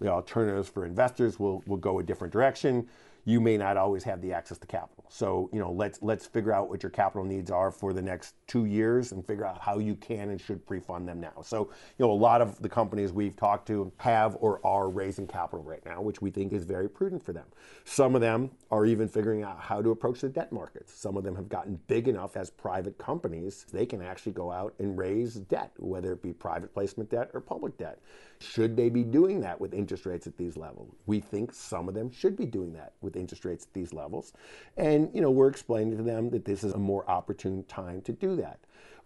The 0.00 0.08
alternatives 0.08 0.68
for 0.68 0.84
investors 0.84 1.38
will, 1.38 1.62
will 1.66 1.76
go 1.76 1.98
a 1.98 2.02
different 2.02 2.32
direction 2.32 2.88
you 3.26 3.40
may 3.40 3.58
not 3.58 3.76
always 3.76 4.04
have 4.04 4.22
the 4.22 4.32
access 4.32 4.56
to 4.56 4.66
capital. 4.66 4.95
So, 5.08 5.48
you 5.52 5.58
know, 5.58 5.72
let's 5.72 6.00
let's 6.02 6.26
figure 6.26 6.52
out 6.52 6.68
what 6.68 6.82
your 6.82 6.90
capital 6.90 7.24
needs 7.24 7.50
are 7.50 7.70
for 7.70 7.92
the 7.92 8.02
next 8.02 8.34
two 8.46 8.64
years 8.64 9.12
and 9.12 9.26
figure 9.26 9.44
out 9.44 9.60
how 9.60 9.78
you 9.78 9.94
can 9.96 10.30
and 10.30 10.40
should 10.40 10.64
pre-fund 10.66 11.08
them 11.08 11.20
now. 11.20 11.42
So, 11.42 11.70
you 11.98 12.06
know, 12.06 12.10
a 12.10 12.14
lot 12.14 12.40
of 12.40 12.60
the 12.60 12.68
companies 12.68 13.12
we've 13.12 13.36
talked 13.36 13.66
to 13.68 13.92
have 13.98 14.36
or 14.40 14.64
are 14.64 14.88
raising 14.88 15.26
capital 15.26 15.64
right 15.64 15.84
now, 15.84 16.00
which 16.00 16.20
we 16.20 16.30
think 16.30 16.52
is 16.52 16.64
very 16.64 16.88
prudent 16.88 17.24
for 17.24 17.32
them. 17.32 17.46
Some 17.84 18.14
of 18.14 18.20
them 18.20 18.50
are 18.70 18.86
even 18.86 19.08
figuring 19.08 19.42
out 19.42 19.60
how 19.60 19.82
to 19.82 19.90
approach 19.90 20.20
the 20.20 20.28
debt 20.28 20.52
markets. 20.52 20.92
Some 20.92 21.16
of 21.16 21.24
them 21.24 21.36
have 21.36 21.48
gotten 21.48 21.78
big 21.86 22.08
enough 22.08 22.36
as 22.36 22.50
private 22.50 22.98
companies, 22.98 23.66
they 23.72 23.86
can 23.86 24.02
actually 24.02 24.32
go 24.32 24.50
out 24.50 24.74
and 24.78 24.96
raise 24.96 25.34
debt, 25.34 25.72
whether 25.78 26.12
it 26.12 26.22
be 26.22 26.32
private 26.32 26.72
placement 26.72 27.10
debt 27.10 27.30
or 27.34 27.40
public 27.40 27.76
debt. 27.78 28.00
Should 28.38 28.76
they 28.76 28.90
be 28.90 29.02
doing 29.02 29.40
that 29.40 29.60
with 29.60 29.72
interest 29.72 30.04
rates 30.06 30.26
at 30.26 30.36
these 30.36 30.56
levels? 30.56 30.94
We 31.06 31.20
think 31.20 31.54
some 31.54 31.88
of 31.88 31.94
them 31.94 32.10
should 32.10 32.36
be 32.36 32.46
doing 32.46 32.72
that 32.74 32.92
with 33.00 33.16
interest 33.16 33.44
rates 33.44 33.64
at 33.64 33.72
these 33.72 33.92
levels. 33.92 34.32
And, 34.76 34.95
you 35.14 35.20
know, 35.20 35.30
we're 35.30 35.48
explaining 35.48 35.96
to 35.96 36.02
them 36.02 36.30
that 36.30 36.44
this 36.44 36.64
is 36.64 36.72
a 36.72 36.78
more 36.78 37.08
opportune 37.08 37.64
time 37.64 38.00
to 38.02 38.12
do 38.12 38.36
that. 38.36 38.58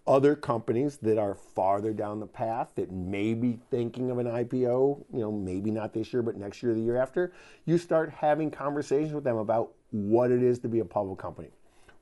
Other 0.07 0.35
companies 0.35 0.96
that 0.98 1.18
are 1.18 1.35
farther 1.35 1.92
down 1.92 2.20
the 2.20 2.26
path 2.26 2.70
that 2.76 2.90
may 2.90 3.35
be 3.35 3.59
thinking 3.70 4.11
of 4.11 4.18
an 4.18 4.26
IPO, 4.26 5.05
you 5.12 5.20
know, 5.20 5.31
maybe 5.31 5.70
not 5.70 5.92
this 5.92 6.12
year, 6.12 6.22
but 6.22 6.37
next 6.37 6.62
year 6.62 6.74
the 6.74 6.81
year 6.81 6.96
after, 6.96 7.33
you 7.66 7.79
start 7.79 8.11
having 8.11 8.50
conversations 8.50 9.12
with 9.12 9.24
them 9.24 9.37
about 9.37 9.72
what 9.90 10.31
it 10.31 10.42
is 10.42 10.59
to 10.61 10.68
be 10.68 10.81
a 10.81 10.85
public 10.85 11.18
company. 11.18 11.48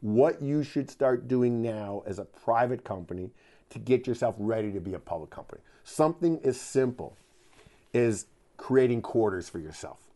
What 0.00 0.40
you 0.40 0.62
should 0.62 0.90
start 0.90 1.26
doing 1.26 1.60
now 1.60 2.02
as 2.06 2.18
a 2.18 2.24
private 2.24 2.84
company 2.84 3.30
to 3.70 3.78
get 3.78 4.06
yourself 4.06 4.36
ready 4.38 4.72
to 4.72 4.80
be 4.80 4.94
a 4.94 4.98
public 4.98 5.30
company. 5.30 5.60
Something 5.84 6.40
as 6.44 6.58
simple 6.60 7.16
as 7.92 8.26
creating 8.56 9.02
quarters 9.02 9.48
for 9.48 9.58
yourself. 9.58 10.07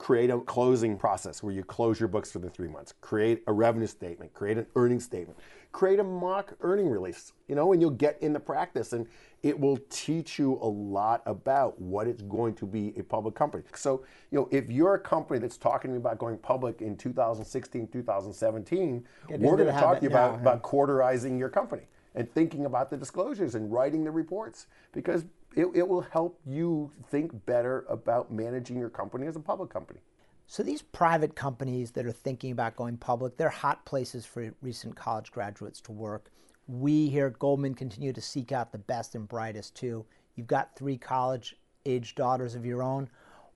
Create 0.00 0.30
a 0.30 0.40
closing 0.40 0.96
process 0.96 1.42
where 1.42 1.52
you 1.52 1.62
close 1.62 2.00
your 2.00 2.08
books 2.08 2.32
for 2.32 2.38
the 2.38 2.48
three 2.48 2.68
months. 2.68 2.94
Create 3.02 3.42
a 3.46 3.52
revenue 3.52 3.86
statement. 3.86 4.32
Create 4.32 4.56
an 4.56 4.64
earnings 4.74 5.04
statement. 5.04 5.38
Create 5.72 5.98
a 5.98 6.02
mock 6.02 6.54
earning 6.62 6.88
release, 6.88 7.34
you 7.48 7.54
know, 7.54 7.74
and 7.74 7.82
you'll 7.82 7.90
get 7.90 8.16
in 8.22 8.32
the 8.32 8.40
practice 8.40 8.94
and 8.94 9.06
it 9.42 9.60
will 9.60 9.78
teach 9.90 10.38
you 10.38 10.58
a 10.62 10.66
lot 10.66 11.20
about 11.26 11.78
what 11.78 12.06
it's 12.06 12.22
going 12.22 12.54
to 12.54 12.64
be 12.64 12.94
a 12.96 13.02
public 13.02 13.34
company. 13.34 13.62
So, 13.74 14.02
you 14.30 14.38
know, 14.38 14.48
if 14.50 14.70
you're 14.70 14.94
a 14.94 14.98
company 14.98 15.38
that's 15.38 15.58
talking 15.58 15.90
to 15.90 15.92
me 15.92 15.98
about 15.98 16.16
going 16.16 16.38
public 16.38 16.80
in 16.80 16.96
2016, 16.96 17.88
2017, 17.88 19.04
get 19.28 19.38
we're 19.38 19.56
going 19.58 19.66
to 19.66 19.78
talk 19.78 19.98
to 19.98 20.04
you 20.04 20.08
about, 20.08 20.36
about 20.36 20.62
quarterizing 20.62 21.38
your 21.38 21.50
company 21.50 21.82
and 22.14 22.32
thinking 22.32 22.64
about 22.64 22.88
the 22.88 22.96
disclosures 22.96 23.54
and 23.54 23.70
writing 23.70 24.04
the 24.04 24.10
reports 24.10 24.66
because 24.92 25.26
it, 25.56 25.66
it 25.74 25.88
will 25.88 26.00
help 26.00 26.38
you 26.46 26.90
think 27.10 27.44
better 27.46 27.84
about 27.88 28.32
managing 28.32 28.78
your 28.78 28.90
company 28.90 29.26
as 29.26 29.36
a 29.36 29.40
public 29.40 29.70
company. 29.70 30.00
So 30.46 30.62
these 30.62 30.82
private 30.82 31.36
companies 31.36 31.92
that 31.92 32.06
are 32.06 32.12
thinking 32.12 32.50
about 32.50 32.76
going 32.76 32.96
public, 32.96 33.36
they're 33.36 33.48
hot 33.48 33.84
places 33.84 34.26
for 34.26 34.52
recent 34.62 34.96
college 34.96 35.30
graduates 35.30 35.80
to 35.82 35.92
work. 35.92 36.30
We 36.66 37.08
here 37.08 37.28
at 37.28 37.38
Goldman 37.38 37.74
continue 37.74 38.12
to 38.12 38.20
seek 38.20 38.50
out 38.52 38.72
the 38.72 38.78
best 38.78 39.14
and 39.14 39.28
brightest 39.28 39.76
too. 39.76 40.04
You've 40.34 40.46
got 40.46 40.74
three 40.76 40.96
college 40.96 41.56
age 41.86 42.14
daughters 42.14 42.54
of 42.54 42.66
your 42.66 42.82
own. 42.82 43.08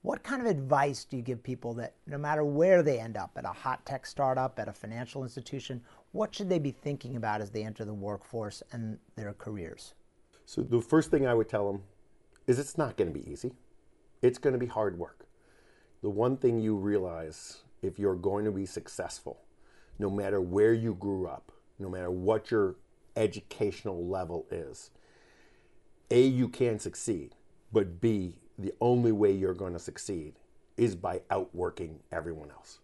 What 0.03 0.23
kind 0.23 0.41
of 0.41 0.47
advice 0.47 1.05
do 1.05 1.17
you 1.17 1.23
give 1.23 1.43
people 1.43 1.75
that 1.75 1.95
no 2.07 2.19
matter 2.19 2.45
where 2.45 2.83
they 2.83 3.01
end 3.01 3.17
up, 3.17 3.33
at 3.37 3.45
a 3.45 3.49
hot 3.49 3.85
tech 3.87 4.07
startup, 4.07 4.59
at 4.59 4.69
a 4.69 4.73
financial 4.73 5.23
institution, 5.23 5.81
what 6.13 6.35
should 6.35 6.49
they 6.49 6.59
be 6.59 6.71
thinking 6.71 7.17
about 7.17 7.41
as 7.41 7.51
they 7.51 7.65
enter 7.65 7.85
the 7.85 7.95
workforce 7.95 8.63
and 8.71 8.99
their 9.17 9.33
careers? 9.33 9.95
So, 10.47 10.63
the 10.63 10.81
first 10.81 11.11
thing 11.11 11.27
I 11.27 11.35
would 11.35 11.49
tell 11.49 11.73
them 11.73 11.83
is 12.47 12.59
it's 12.59 12.77
not 12.77 12.97
going 12.97 13.13
to 13.13 13.19
be 13.19 13.31
easy. 13.31 13.53
It's 14.23 14.39
going 14.39 14.53
to 14.53 14.59
be 14.59 14.67
hard 14.67 14.99
work. 14.99 15.27
The 16.03 16.11
one 16.11 16.37
thing 16.37 16.61
you 16.61 16.77
realize 16.77 17.63
if 17.83 17.99
you're 17.99 18.15
going 18.15 18.45
to 18.45 18.51
be 18.51 18.67
successful, 18.67 19.41
no 19.99 20.11
matter 20.11 20.41
where 20.41 20.75
you 20.75 20.95
grew 20.95 21.27
up, 21.27 21.53
no 21.79 21.89
matter 21.89 22.11
what 22.11 22.51
your 22.51 22.77
educational 23.17 24.07
level 24.07 24.47
is, 24.51 24.91
A, 26.11 26.21
you 26.23 26.49
can 26.49 26.79
succeed, 26.79 27.35
but 27.73 28.01
B, 28.01 28.39
the 28.59 28.73
only 28.81 29.13
way 29.13 29.33
you're 29.33 29.55
going 29.55 29.73
to 29.73 29.79
succeed 29.79 30.35
is 30.77 30.95
by 30.95 31.23
outworking 31.31 32.01
everyone 32.13 32.51
else. 32.51 32.81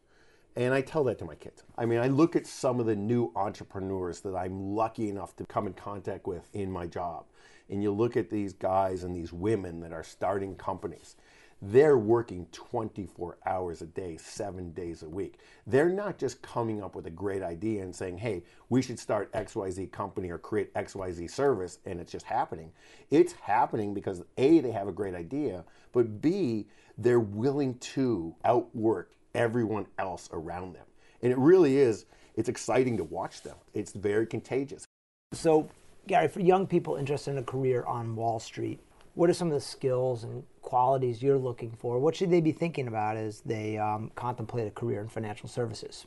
And 0.60 0.74
I 0.74 0.82
tell 0.82 1.04
that 1.04 1.18
to 1.20 1.24
my 1.24 1.36
kids. 1.36 1.62
I 1.78 1.86
mean, 1.86 2.00
I 2.00 2.08
look 2.08 2.36
at 2.36 2.46
some 2.46 2.80
of 2.80 2.84
the 2.84 2.94
new 2.94 3.32
entrepreneurs 3.34 4.20
that 4.20 4.36
I'm 4.36 4.74
lucky 4.74 5.08
enough 5.08 5.34
to 5.36 5.46
come 5.46 5.66
in 5.66 5.72
contact 5.72 6.26
with 6.26 6.50
in 6.52 6.70
my 6.70 6.86
job. 6.86 7.24
And 7.70 7.82
you 7.82 7.90
look 7.90 8.14
at 8.14 8.28
these 8.28 8.52
guys 8.52 9.02
and 9.02 9.16
these 9.16 9.32
women 9.32 9.80
that 9.80 9.94
are 9.94 10.02
starting 10.04 10.54
companies 10.56 11.16
they're 11.62 11.98
working 11.98 12.46
24 12.52 13.36
hours 13.44 13.82
a 13.82 13.86
day, 13.86 14.16
seven 14.16 14.72
days 14.72 15.02
a 15.02 15.08
week. 15.08 15.38
They're 15.66 15.90
not 15.90 16.16
just 16.16 16.40
coming 16.40 16.82
up 16.82 16.94
with 16.94 17.06
a 17.06 17.10
great 17.10 17.42
idea 17.42 17.82
and 17.82 17.94
saying, 17.94 18.16
hey, 18.16 18.44
we 18.70 18.80
should 18.80 18.98
start 18.98 19.30
XYZ 19.34 19.92
company 19.92 20.30
or 20.30 20.38
create 20.38 20.72
XYZ 20.72 21.30
service, 21.30 21.78
and 21.84 22.00
it's 22.00 22.12
just 22.12 22.24
happening. 22.24 22.72
It's 23.10 23.34
happening 23.34 23.92
because 23.92 24.22
A, 24.38 24.60
they 24.60 24.70
have 24.70 24.88
a 24.88 24.92
great 24.92 25.14
idea, 25.14 25.64
but 25.92 26.22
B, 26.22 26.66
they're 26.96 27.20
willing 27.20 27.74
to 27.78 28.34
outwork 28.44 29.12
everyone 29.34 29.86
else 29.98 30.28
around 30.32 30.74
them. 30.74 30.84
And 31.22 31.32
it 31.32 31.38
really 31.38 31.76
is, 31.76 32.06
it's 32.36 32.48
exciting 32.48 32.96
to 32.96 33.04
watch 33.04 33.42
them. 33.42 33.56
It's 33.74 33.92
very 33.92 34.26
contagious. 34.26 34.84
So, 35.32 35.68
Gary, 36.06 36.28
for 36.28 36.40
young 36.40 36.66
people 36.66 36.96
interested 36.96 37.32
in 37.32 37.38
a 37.38 37.42
career 37.42 37.84
on 37.84 38.16
Wall 38.16 38.38
Street, 38.38 38.80
what 39.14 39.28
are 39.28 39.34
some 39.34 39.48
of 39.48 39.54
the 39.54 39.60
skills 39.60 40.24
and 40.24 40.44
qualities 40.62 41.22
you're 41.22 41.38
looking 41.38 41.72
for? 41.72 41.98
What 41.98 42.16
should 42.16 42.30
they 42.30 42.40
be 42.40 42.52
thinking 42.52 42.88
about 42.88 43.16
as 43.16 43.40
they 43.42 43.76
um, 43.76 44.10
contemplate 44.14 44.66
a 44.66 44.70
career 44.70 45.00
in 45.00 45.08
financial 45.08 45.48
services? 45.48 46.06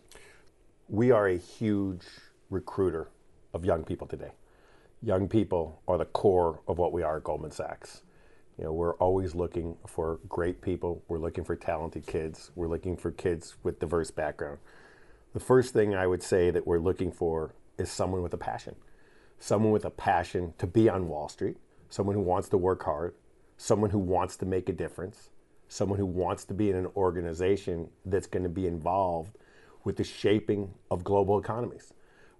We 0.89 1.11
are 1.11 1.27
a 1.27 1.37
huge 1.37 2.05
recruiter 2.49 3.09
of 3.53 3.65
young 3.65 3.83
people 3.83 4.07
today. 4.07 4.31
Young 5.01 5.27
people 5.27 5.81
are 5.87 5.97
the 5.97 6.05
core 6.05 6.61
of 6.67 6.77
what 6.77 6.93
we 6.93 7.03
are 7.03 7.17
at 7.17 7.23
Goldman 7.23 7.51
Sachs. 7.51 8.03
You 8.57 8.65
know, 8.65 8.73
we're 8.73 8.95
always 8.95 9.33
looking 9.33 9.77
for 9.87 10.19
great 10.29 10.61
people. 10.61 11.03
We're 11.07 11.17
looking 11.17 11.43
for 11.43 11.55
talented 11.55 12.05
kids. 12.05 12.51
We're 12.55 12.67
looking 12.67 12.95
for 12.95 13.11
kids 13.11 13.55
with 13.63 13.79
diverse 13.79 14.11
background. 14.11 14.59
The 15.33 15.39
first 15.39 15.73
thing 15.73 15.95
I 15.95 16.05
would 16.05 16.21
say 16.21 16.51
that 16.51 16.67
we're 16.67 16.79
looking 16.79 17.11
for 17.11 17.55
is 17.79 17.91
someone 17.91 18.21
with 18.21 18.33
a 18.33 18.37
passion. 18.37 18.75
Someone 19.39 19.71
with 19.71 19.85
a 19.85 19.89
passion 19.89 20.53
to 20.59 20.67
be 20.67 20.87
on 20.87 21.07
Wall 21.07 21.27
Street, 21.27 21.57
someone 21.89 22.15
who 22.15 22.21
wants 22.21 22.47
to 22.49 22.57
work 22.57 22.83
hard, 22.83 23.15
someone 23.57 23.89
who 23.89 23.99
wants 23.99 24.37
to 24.37 24.45
make 24.45 24.69
a 24.69 24.73
difference, 24.73 25.29
someone 25.67 25.97
who 25.97 26.05
wants 26.05 26.45
to 26.45 26.53
be 26.53 26.69
in 26.69 26.75
an 26.75 26.87
organization 26.95 27.89
that's 28.05 28.27
going 28.27 28.43
to 28.43 28.49
be 28.49 28.67
involved 28.67 29.37
with 29.83 29.97
the 29.97 30.03
shaping 30.03 30.71
of 30.91 31.03
global 31.03 31.39
economies. 31.39 31.93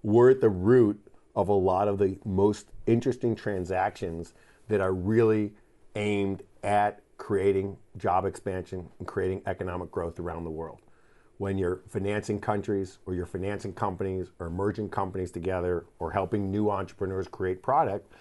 We're 0.03 0.29
at 0.29 0.41
the 0.41 0.49
root 0.49 0.99
of 1.35 1.49
a 1.49 1.53
lot 1.53 1.87
of 1.87 1.97
the 1.97 2.19
most 2.23 2.67
interesting 2.85 3.35
transactions 3.35 4.33
that 4.67 4.79
are 4.79 4.93
really 4.93 5.53
aimed 5.95 6.43
at 6.63 7.01
creating 7.17 7.77
job 7.97 8.25
expansion 8.25 8.89
and 8.99 9.07
creating 9.07 9.41
economic 9.45 9.91
growth 9.91 10.19
around 10.19 10.43
the 10.43 10.49
world. 10.51 10.79
When 11.37 11.57
you're 11.57 11.81
financing 11.89 12.39
countries 12.39 12.99
or 13.05 13.13
you're 13.13 13.25
financing 13.25 13.73
companies 13.73 14.27
or 14.39 14.49
merging 14.49 14.89
companies 14.89 15.31
together 15.31 15.85
or 15.99 16.11
helping 16.11 16.51
new 16.51 16.69
entrepreneurs 16.69 17.27
create 17.27 17.61
product, 17.61 18.11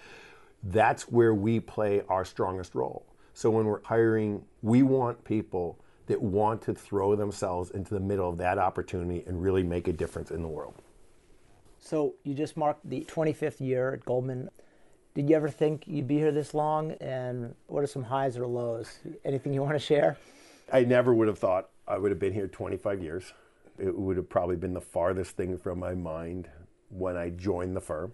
that's 0.63 1.03
where 1.03 1.33
we 1.33 1.59
play 1.59 2.01
our 2.09 2.25
strongest 2.25 2.75
role. 2.75 3.05
So 3.33 3.49
when 3.49 3.65
we're 3.65 3.83
hiring, 3.83 4.43
we 4.61 4.83
want 4.83 5.23
people 5.23 5.79
that 6.07 6.21
want 6.21 6.61
to 6.63 6.73
throw 6.73 7.15
themselves 7.15 7.71
into 7.71 7.93
the 7.93 7.99
middle 7.99 8.29
of 8.29 8.37
that 8.37 8.57
opportunity 8.57 9.23
and 9.25 9.41
really 9.41 9.63
make 9.63 9.87
a 9.87 9.93
difference 9.93 10.31
in 10.31 10.41
the 10.41 10.47
world. 10.47 10.75
So 11.79 12.15
you 12.23 12.33
just 12.33 12.55
marked 12.55 12.89
the 12.89 13.01
25th 13.01 13.59
year 13.59 13.93
at 13.93 14.05
Goldman. 14.05 14.49
Did 15.15 15.29
you 15.29 15.35
ever 15.35 15.49
think 15.49 15.83
you'd 15.87 16.07
be 16.07 16.17
here 16.17 16.31
this 16.31 16.53
long? 16.53 16.93
And 16.93 17.53
what 17.67 17.83
are 17.83 17.87
some 17.87 18.03
highs 18.03 18.37
or 18.37 18.47
lows? 18.47 18.99
Anything 19.23 19.53
you 19.53 19.61
want 19.61 19.75
to 19.75 19.79
share? 19.79 20.17
I 20.71 20.83
never 20.83 21.13
would 21.13 21.27
have 21.27 21.37
thought 21.37 21.69
I 21.87 21.97
would 21.97 22.11
have 22.11 22.19
been 22.19 22.33
here 22.33 22.47
25 22.47 23.03
years. 23.03 23.33
It 23.77 23.97
would 23.97 24.17
have 24.17 24.29
probably 24.29 24.55
been 24.55 24.73
the 24.73 24.81
farthest 24.81 25.35
thing 25.37 25.57
from 25.57 25.79
my 25.79 25.93
mind 25.93 26.49
when 26.89 27.17
I 27.17 27.29
joined 27.29 27.75
the 27.75 27.81
firm 27.81 28.13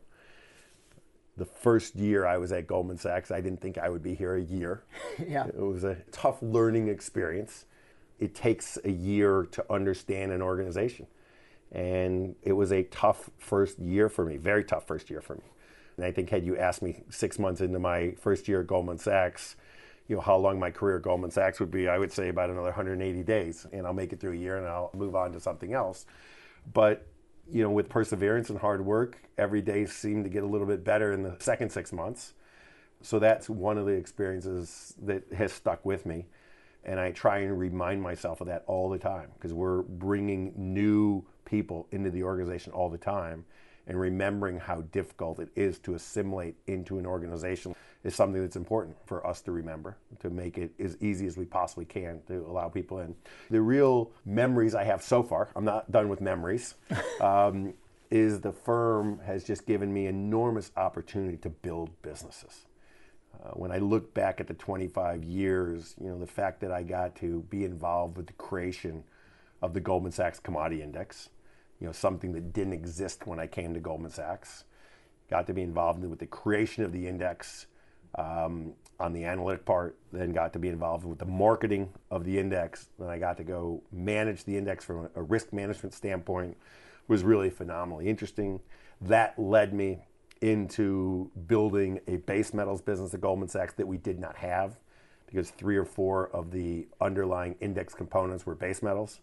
the 1.40 1.46
first 1.46 1.96
year 1.96 2.28
I 2.28 2.38
was 2.38 2.52
at 2.52 2.68
Goldman 2.68 2.98
Sachs, 2.98 3.32
I 3.32 3.42
didn't 3.42 3.62
think 3.62 3.78
I 3.78 3.90
would 3.90 4.04
be 4.04 4.14
here 4.14 4.36
a 4.36 4.42
year. 4.42 4.84
yeah. 5.28 5.48
It 5.48 5.58
was 5.58 5.86
a 5.86 5.96
tough 6.12 6.38
learning 6.42 6.90
experience. 6.90 7.66
It 8.20 8.36
takes 8.36 8.78
a 8.84 8.92
year 8.92 9.48
to 9.52 9.66
understand 9.72 10.34
an 10.34 10.42
organization. 10.42 11.08
And 11.72 12.36
it 12.44 12.54
was 12.54 12.72
a 12.72 12.84
tough 12.84 13.30
first 13.38 13.80
year 13.80 14.10
for 14.10 14.26
me, 14.26 14.38
very 14.38 14.64
tough 14.64 14.86
first 14.86 15.10
year 15.10 15.22
for 15.22 15.36
me. 15.36 15.44
And 16.00 16.08
I 16.08 16.14
think 16.14 16.30
had 16.30 16.46
you 16.46 16.58
asked 16.58 16.82
me 16.82 17.04
six 17.10 17.38
months 17.38 17.60
into 17.60 17.78
my 17.78 18.12
first 18.22 18.48
year 18.48 18.62
at 18.62 18.68
Goldman 18.68 19.00
Sachs, 19.00 19.58
you 20.08 20.16
know, 20.16 20.22
how 20.22 20.38
long 20.38 20.58
my 20.58 20.72
career 20.72 20.96
at 20.96 21.04
Goldman 21.04 21.30
Sachs 21.30 21.60
would 21.60 21.72
be, 21.72 21.90
I 21.90 21.98
would 21.98 22.14
say 22.14 22.30
about 22.30 22.50
another 22.50 22.68
180 22.68 23.22
days. 23.24 23.68
And 23.74 23.86
I'll 23.86 23.94
make 23.94 24.14
it 24.14 24.22
through 24.22 24.32
a 24.32 24.38
year 24.38 24.58
and 24.58 24.66
I'll 24.66 24.92
move 24.94 25.14
on 25.14 25.34
to 25.34 25.42
something 25.42 25.74
else. 25.74 26.06
But 26.74 27.06
you 27.52 27.62
know, 27.62 27.70
with 27.70 27.90
perseverance 27.90 28.50
and 28.50 28.58
hard 28.60 28.86
work, 28.86 29.18
every 29.38 29.62
day 29.62 29.86
seemed 29.88 30.24
to 30.24 30.30
get 30.30 30.44
a 30.44 30.48
little 30.48 30.68
bit 30.68 30.86
better 30.86 31.12
in 31.12 31.22
the 31.22 31.36
second 31.40 31.70
six 31.70 31.92
months. 31.92 32.34
So 33.02 33.20
that's 33.20 33.50
one 33.50 33.78
of 33.78 33.86
the 33.86 33.92
experiences 33.92 34.94
that 35.02 35.24
has 35.34 35.52
stuck 35.52 35.84
with 35.86 36.06
me. 36.06 36.28
And 36.86 36.98
I 36.98 37.12
try 37.12 37.40
and 37.40 37.60
remind 37.60 38.02
myself 38.02 38.40
of 38.40 38.48
that 38.48 38.64
all 38.68 38.90
the 38.90 38.98
time 38.98 39.32
because 39.34 39.54
we're 39.54 39.82
bringing 39.82 40.54
new 40.56 41.26
people 41.44 41.88
into 41.92 42.10
the 42.10 42.24
organization 42.24 42.72
all 42.72 42.90
the 42.90 42.98
time 42.98 43.44
and 43.90 44.00
remembering 44.00 44.60
how 44.60 44.82
difficult 44.92 45.40
it 45.40 45.50
is 45.56 45.80
to 45.80 45.96
assimilate 45.96 46.56
into 46.68 47.00
an 47.00 47.08
organization 47.08 47.76
is 48.04 48.16
something 48.16 48.40
that's 48.42 48.56
important 48.56 48.96
for 49.06 49.26
us 49.26 49.42
to 49.42 49.52
remember 49.52 49.98
to 50.20 50.30
make 50.30 50.58
it 50.58 50.72
as 50.80 50.96
easy 51.02 51.26
as 51.26 51.36
we 51.36 51.44
possibly 51.44 51.86
can 51.86 52.22
to 52.28 52.46
allow 52.48 52.70
people 52.70 53.00
in. 53.00 53.16
The 53.50 53.60
real 53.60 54.12
memories 54.26 54.76
I 54.76 54.84
have 54.84 55.04
so 55.04 55.24
far, 55.24 55.50
I'm 55.56 55.66
not 55.66 55.92
done 55.92 56.08
with 56.08 56.22
memories, 56.22 56.76
um, 57.20 57.74
is 58.12 58.40
the 58.40 58.54
firm 58.54 59.20
has 59.26 59.44
just 59.44 59.66
given 59.66 59.92
me 59.92 60.06
enormous 60.06 60.72
opportunity 60.78 61.38
to 61.38 61.50
build 61.50 61.90
businesses. 62.04 62.68
Uh, 63.44 63.50
when 63.52 63.72
I 63.72 63.80
look 63.80 64.14
back 64.14 64.40
at 64.40 64.48
the 64.48 64.54
25 64.54 65.24
years, 65.24 65.96
you 66.00 66.10
know, 66.10 66.20
the 66.20 66.28
fact 66.28 66.62
that 66.62 66.72
I 66.72 66.84
got 66.84 67.16
to 67.18 67.42
be 67.50 67.66
involved 67.66 68.18
with 68.18 68.28
the 68.28 68.34
creation 68.34 69.04
of 69.62 69.74
the 69.74 69.80
Goldman 69.80 70.12
Sachs 70.12 70.40
Commodity 70.40 70.82
Index, 70.82 71.30
you 71.80 71.88
know, 71.88 71.94
something 71.94 72.34
that 72.34 72.54
didn't 72.54 72.74
exist 72.74 73.26
when 73.26 73.40
I 73.40 73.48
came 73.48 73.74
to 73.74 73.80
Goldman 73.80 74.12
Sachs. 74.12 74.66
Got 75.30 75.48
to 75.48 75.54
be 75.54 75.62
involved 75.62 76.04
with 76.04 76.20
the 76.20 76.26
creation 76.26 76.84
of 76.84 76.92
the 76.92 77.08
index 77.08 77.68
um, 78.16 78.74
on 79.00 79.14
the 79.14 79.24
analytic 79.24 79.66
part, 79.66 79.98
then 80.12 80.34
got 80.34 80.52
to 80.54 80.60
be 80.60 80.68
involved 80.68 81.06
with 81.06 81.20
the 81.20 81.26
marketing 81.26 81.90
of 82.12 82.26
the 82.26 82.38
index. 82.38 82.90
Then 82.98 83.08
I 83.08 83.18
got 83.18 83.38
to 83.38 83.44
go 83.44 83.82
manage 83.92 84.44
the 84.44 84.58
index 84.58 84.84
from 84.84 85.10
a 85.16 85.22
risk 85.22 85.54
management 85.54 85.94
standpoint. 85.94 86.52
It 86.52 87.10
was 87.10 87.24
really 87.24 87.50
phenomenally 87.50 88.08
interesting. 88.08 88.60
That 89.02 89.40
led 89.40 89.74
me 89.74 90.00
into 90.42 91.32
building 91.48 92.00
a 92.08 92.18
base 92.18 92.54
metals 92.54 92.82
business 92.82 93.14
at 93.14 93.22
Goldman 93.22 93.50
Sachs 93.50 93.74
that 93.76 93.88
we 93.88 93.98
did 93.98 94.20
not 94.20 94.36
have 94.38 94.80
because 95.26 95.52
three 95.52 95.78
or 95.78 95.86
four 95.86 96.30
of 96.30 96.52
the 96.52 96.88
underlying 97.00 97.56
index 97.62 97.94
components 97.94 98.46
were 98.46 98.56
base 98.56 98.82
metals. 98.82 99.20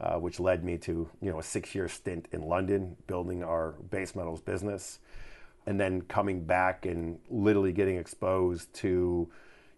Uh, 0.00 0.18
which 0.18 0.40
led 0.40 0.64
me 0.64 0.76
to 0.76 1.08
you 1.22 1.30
know 1.30 1.38
a 1.38 1.42
six-year 1.42 1.88
stint 1.88 2.26
in 2.32 2.42
London 2.42 2.96
building 3.06 3.44
our 3.44 3.74
base 3.90 4.16
metals 4.16 4.40
business, 4.40 4.98
and 5.66 5.78
then 5.78 6.02
coming 6.02 6.44
back 6.44 6.84
and 6.84 7.20
literally 7.30 7.72
getting 7.72 7.96
exposed 7.96 8.72
to 8.74 9.30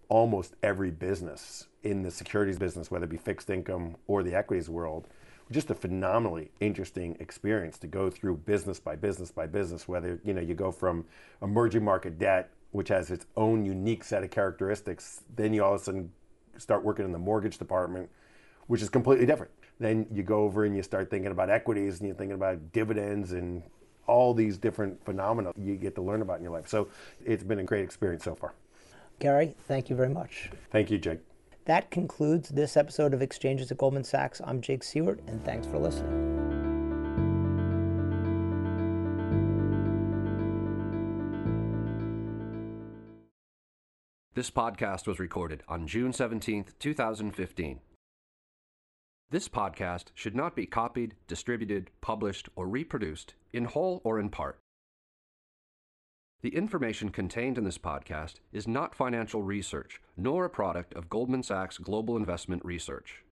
almost 0.08 0.54
every 0.62 0.90
business 0.90 1.66
in 1.82 2.02
the 2.02 2.10
securities 2.10 2.58
business, 2.58 2.90
whether 2.90 3.04
it 3.04 3.10
be 3.10 3.18
fixed 3.18 3.50
income 3.50 3.94
or 4.06 4.22
the 4.22 4.34
equities 4.34 4.70
world. 4.70 5.06
Just 5.52 5.70
a 5.70 5.74
phenomenally 5.74 6.50
interesting 6.60 7.16
experience 7.20 7.78
to 7.78 7.86
go 7.86 8.08
through 8.08 8.38
business 8.38 8.80
by 8.80 8.96
business 8.96 9.30
by 9.30 9.46
business. 9.46 9.86
Whether 9.86 10.18
you 10.24 10.32
know 10.32 10.40
you 10.40 10.54
go 10.54 10.72
from 10.72 11.04
emerging 11.42 11.84
market 11.84 12.18
debt, 12.18 12.50
which 12.72 12.88
has 12.88 13.10
its 13.10 13.26
own 13.36 13.66
unique 13.66 14.02
set 14.02 14.24
of 14.24 14.30
characteristics, 14.30 15.20
then 15.36 15.52
you 15.52 15.62
all 15.62 15.74
of 15.74 15.82
a 15.82 15.84
sudden 15.84 16.10
start 16.56 16.82
working 16.82 17.04
in 17.04 17.12
the 17.12 17.18
mortgage 17.18 17.58
department, 17.58 18.08
which 18.66 18.82
is 18.82 18.88
completely 18.88 19.26
different 19.26 19.50
then 19.78 20.06
you 20.10 20.22
go 20.22 20.42
over 20.42 20.64
and 20.64 20.76
you 20.76 20.82
start 20.82 21.10
thinking 21.10 21.30
about 21.30 21.50
equities 21.50 21.98
and 21.98 22.08
you're 22.08 22.16
thinking 22.16 22.34
about 22.34 22.72
dividends 22.72 23.32
and 23.32 23.62
all 24.06 24.32
these 24.32 24.56
different 24.56 25.04
phenomena 25.04 25.52
you 25.56 25.76
get 25.76 25.94
to 25.94 26.02
learn 26.02 26.22
about 26.22 26.38
in 26.38 26.42
your 26.42 26.52
life. 26.52 26.68
So 26.68 26.88
it's 27.24 27.42
been 27.42 27.58
a 27.58 27.64
great 27.64 27.82
experience 27.82 28.24
so 28.24 28.34
far. 28.34 28.54
Gary, 29.18 29.54
thank 29.66 29.90
you 29.90 29.96
very 29.96 30.08
much. 30.08 30.50
Thank 30.70 30.90
you, 30.90 30.98
Jake. 30.98 31.20
That 31.64 31.90
concludes 31.90 32.50
this 32.50 32.76
episode 32.76 33.12
of 33.12 33.22
Exchanges 33.22 33.72
at 33.72 33.78
Goldman 33.78 34.04
Sachs. 34.04 34.40
I'm 34.44 34.60
Jake 34.60 34.82
Siewert, 34.82 35.18
and 35.26 35.44
thanks 35.44 35.66
for 35.66 35.78
listening. 35.78 36.34
This 44.34 44.50
podcast 44.50 45.06
was 45.06 45.18
recorded 45.18 45.62
on 45.66 45.86
June 45.86 46.12
17th, 46.12 46.78
2015. 46.78 47.80
This 49.28 49.48
podcast 49.48 50.06
should 50.14 50.36
not 50.36 50.54
be 50.54 50.66
copied, 50.66 51.16
distributed, 51.26 51.90
published, 52.00 52.48
or 52.54 52.68
reproduced, 52.68 53.34
in 53.52 53.64
whole 53.64 54.00
or 54.04 54.20
in 54.20 54.28
part. 54.28 54.60
The 56.42 56.54
information 56.54 57.08
contained 57.08 57.58
in 57.58 57.64
this 57.64 57.78
podcast 57.78 58.34
is 58.52 58.68
not 58.68 58.94
financial 58.94 59.42
research, 59.42 60.00
nor 60.16 60.44
a 60.44 60.50
product 60.50 60.94
of 60.94 61.08
Goldman 61.08 61.42
Sachs 61.42 61.76
Global 61.76 62.16
Investment 62.16 62.64
Research. 62.64 63.24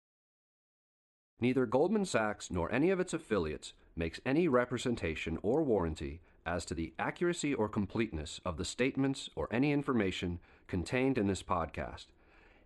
Neither 1.38 1.64
Goldman 1.64 2.06
Sachs 2.06 2.50
nor 2.50 2.72
any 2.72 2.90
of 2.90 2.98
its 2.98 3.14
affiliates 3.14 3.72
makes 3.94 4.20
any 4.26 4.48
representation 4.48 5.38
or 5.42 5.62
warranty 5.62 6.22
as 6.44 6.64
to 6.64 6.74
the 6.74 6.92
accuracy 6.98 7.54
or 7.54 7.68
completeness 7.68 8.40
of 8.44 8.56
the 8.56 8.64
statements 8.64 9.30
or 9.36 9.46
any 9.52 9.70
information 9.70 10.40
contained 10.66 11.18
in 11.18 11.28
this 11.28 11.42
podcast, 11.42 12.06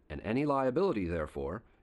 and 0.09 0.23
any 0.25 0.47
liability, 0.47 1.07
therefore, 1.07 1.63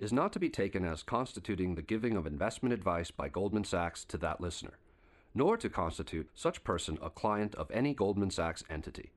is 0.00 0.12
not 0.12 0.32
to 0.32 0.40
be 0.40 0.48
taken 0.48 0.84
as 0.84 1.02
constituting 1.02 1.74
the 1.74 1.82
giving 1.82 2.16
of 2.16 2.26
investment 2.26 2.72
advice 2.72 3.10
by 3.10 3.28
Goldman 3.28 3.64
Sachs 3.64 4.04
to 4.06 4.18
that 4.18 4.40
listener, 4.40 4.78
nor 5.34 5.56
to 5.58 5.68
constitute 5.68 6.30
such 6.34 6.64
person 6.64 6.98
a 7.02 7.10
client 7.10 7.54
of 7.54 7.70
any 7.70 7.92
Goldman 7.94 8.30
Sachs 8.30 8.64
entity. 8.70 9.10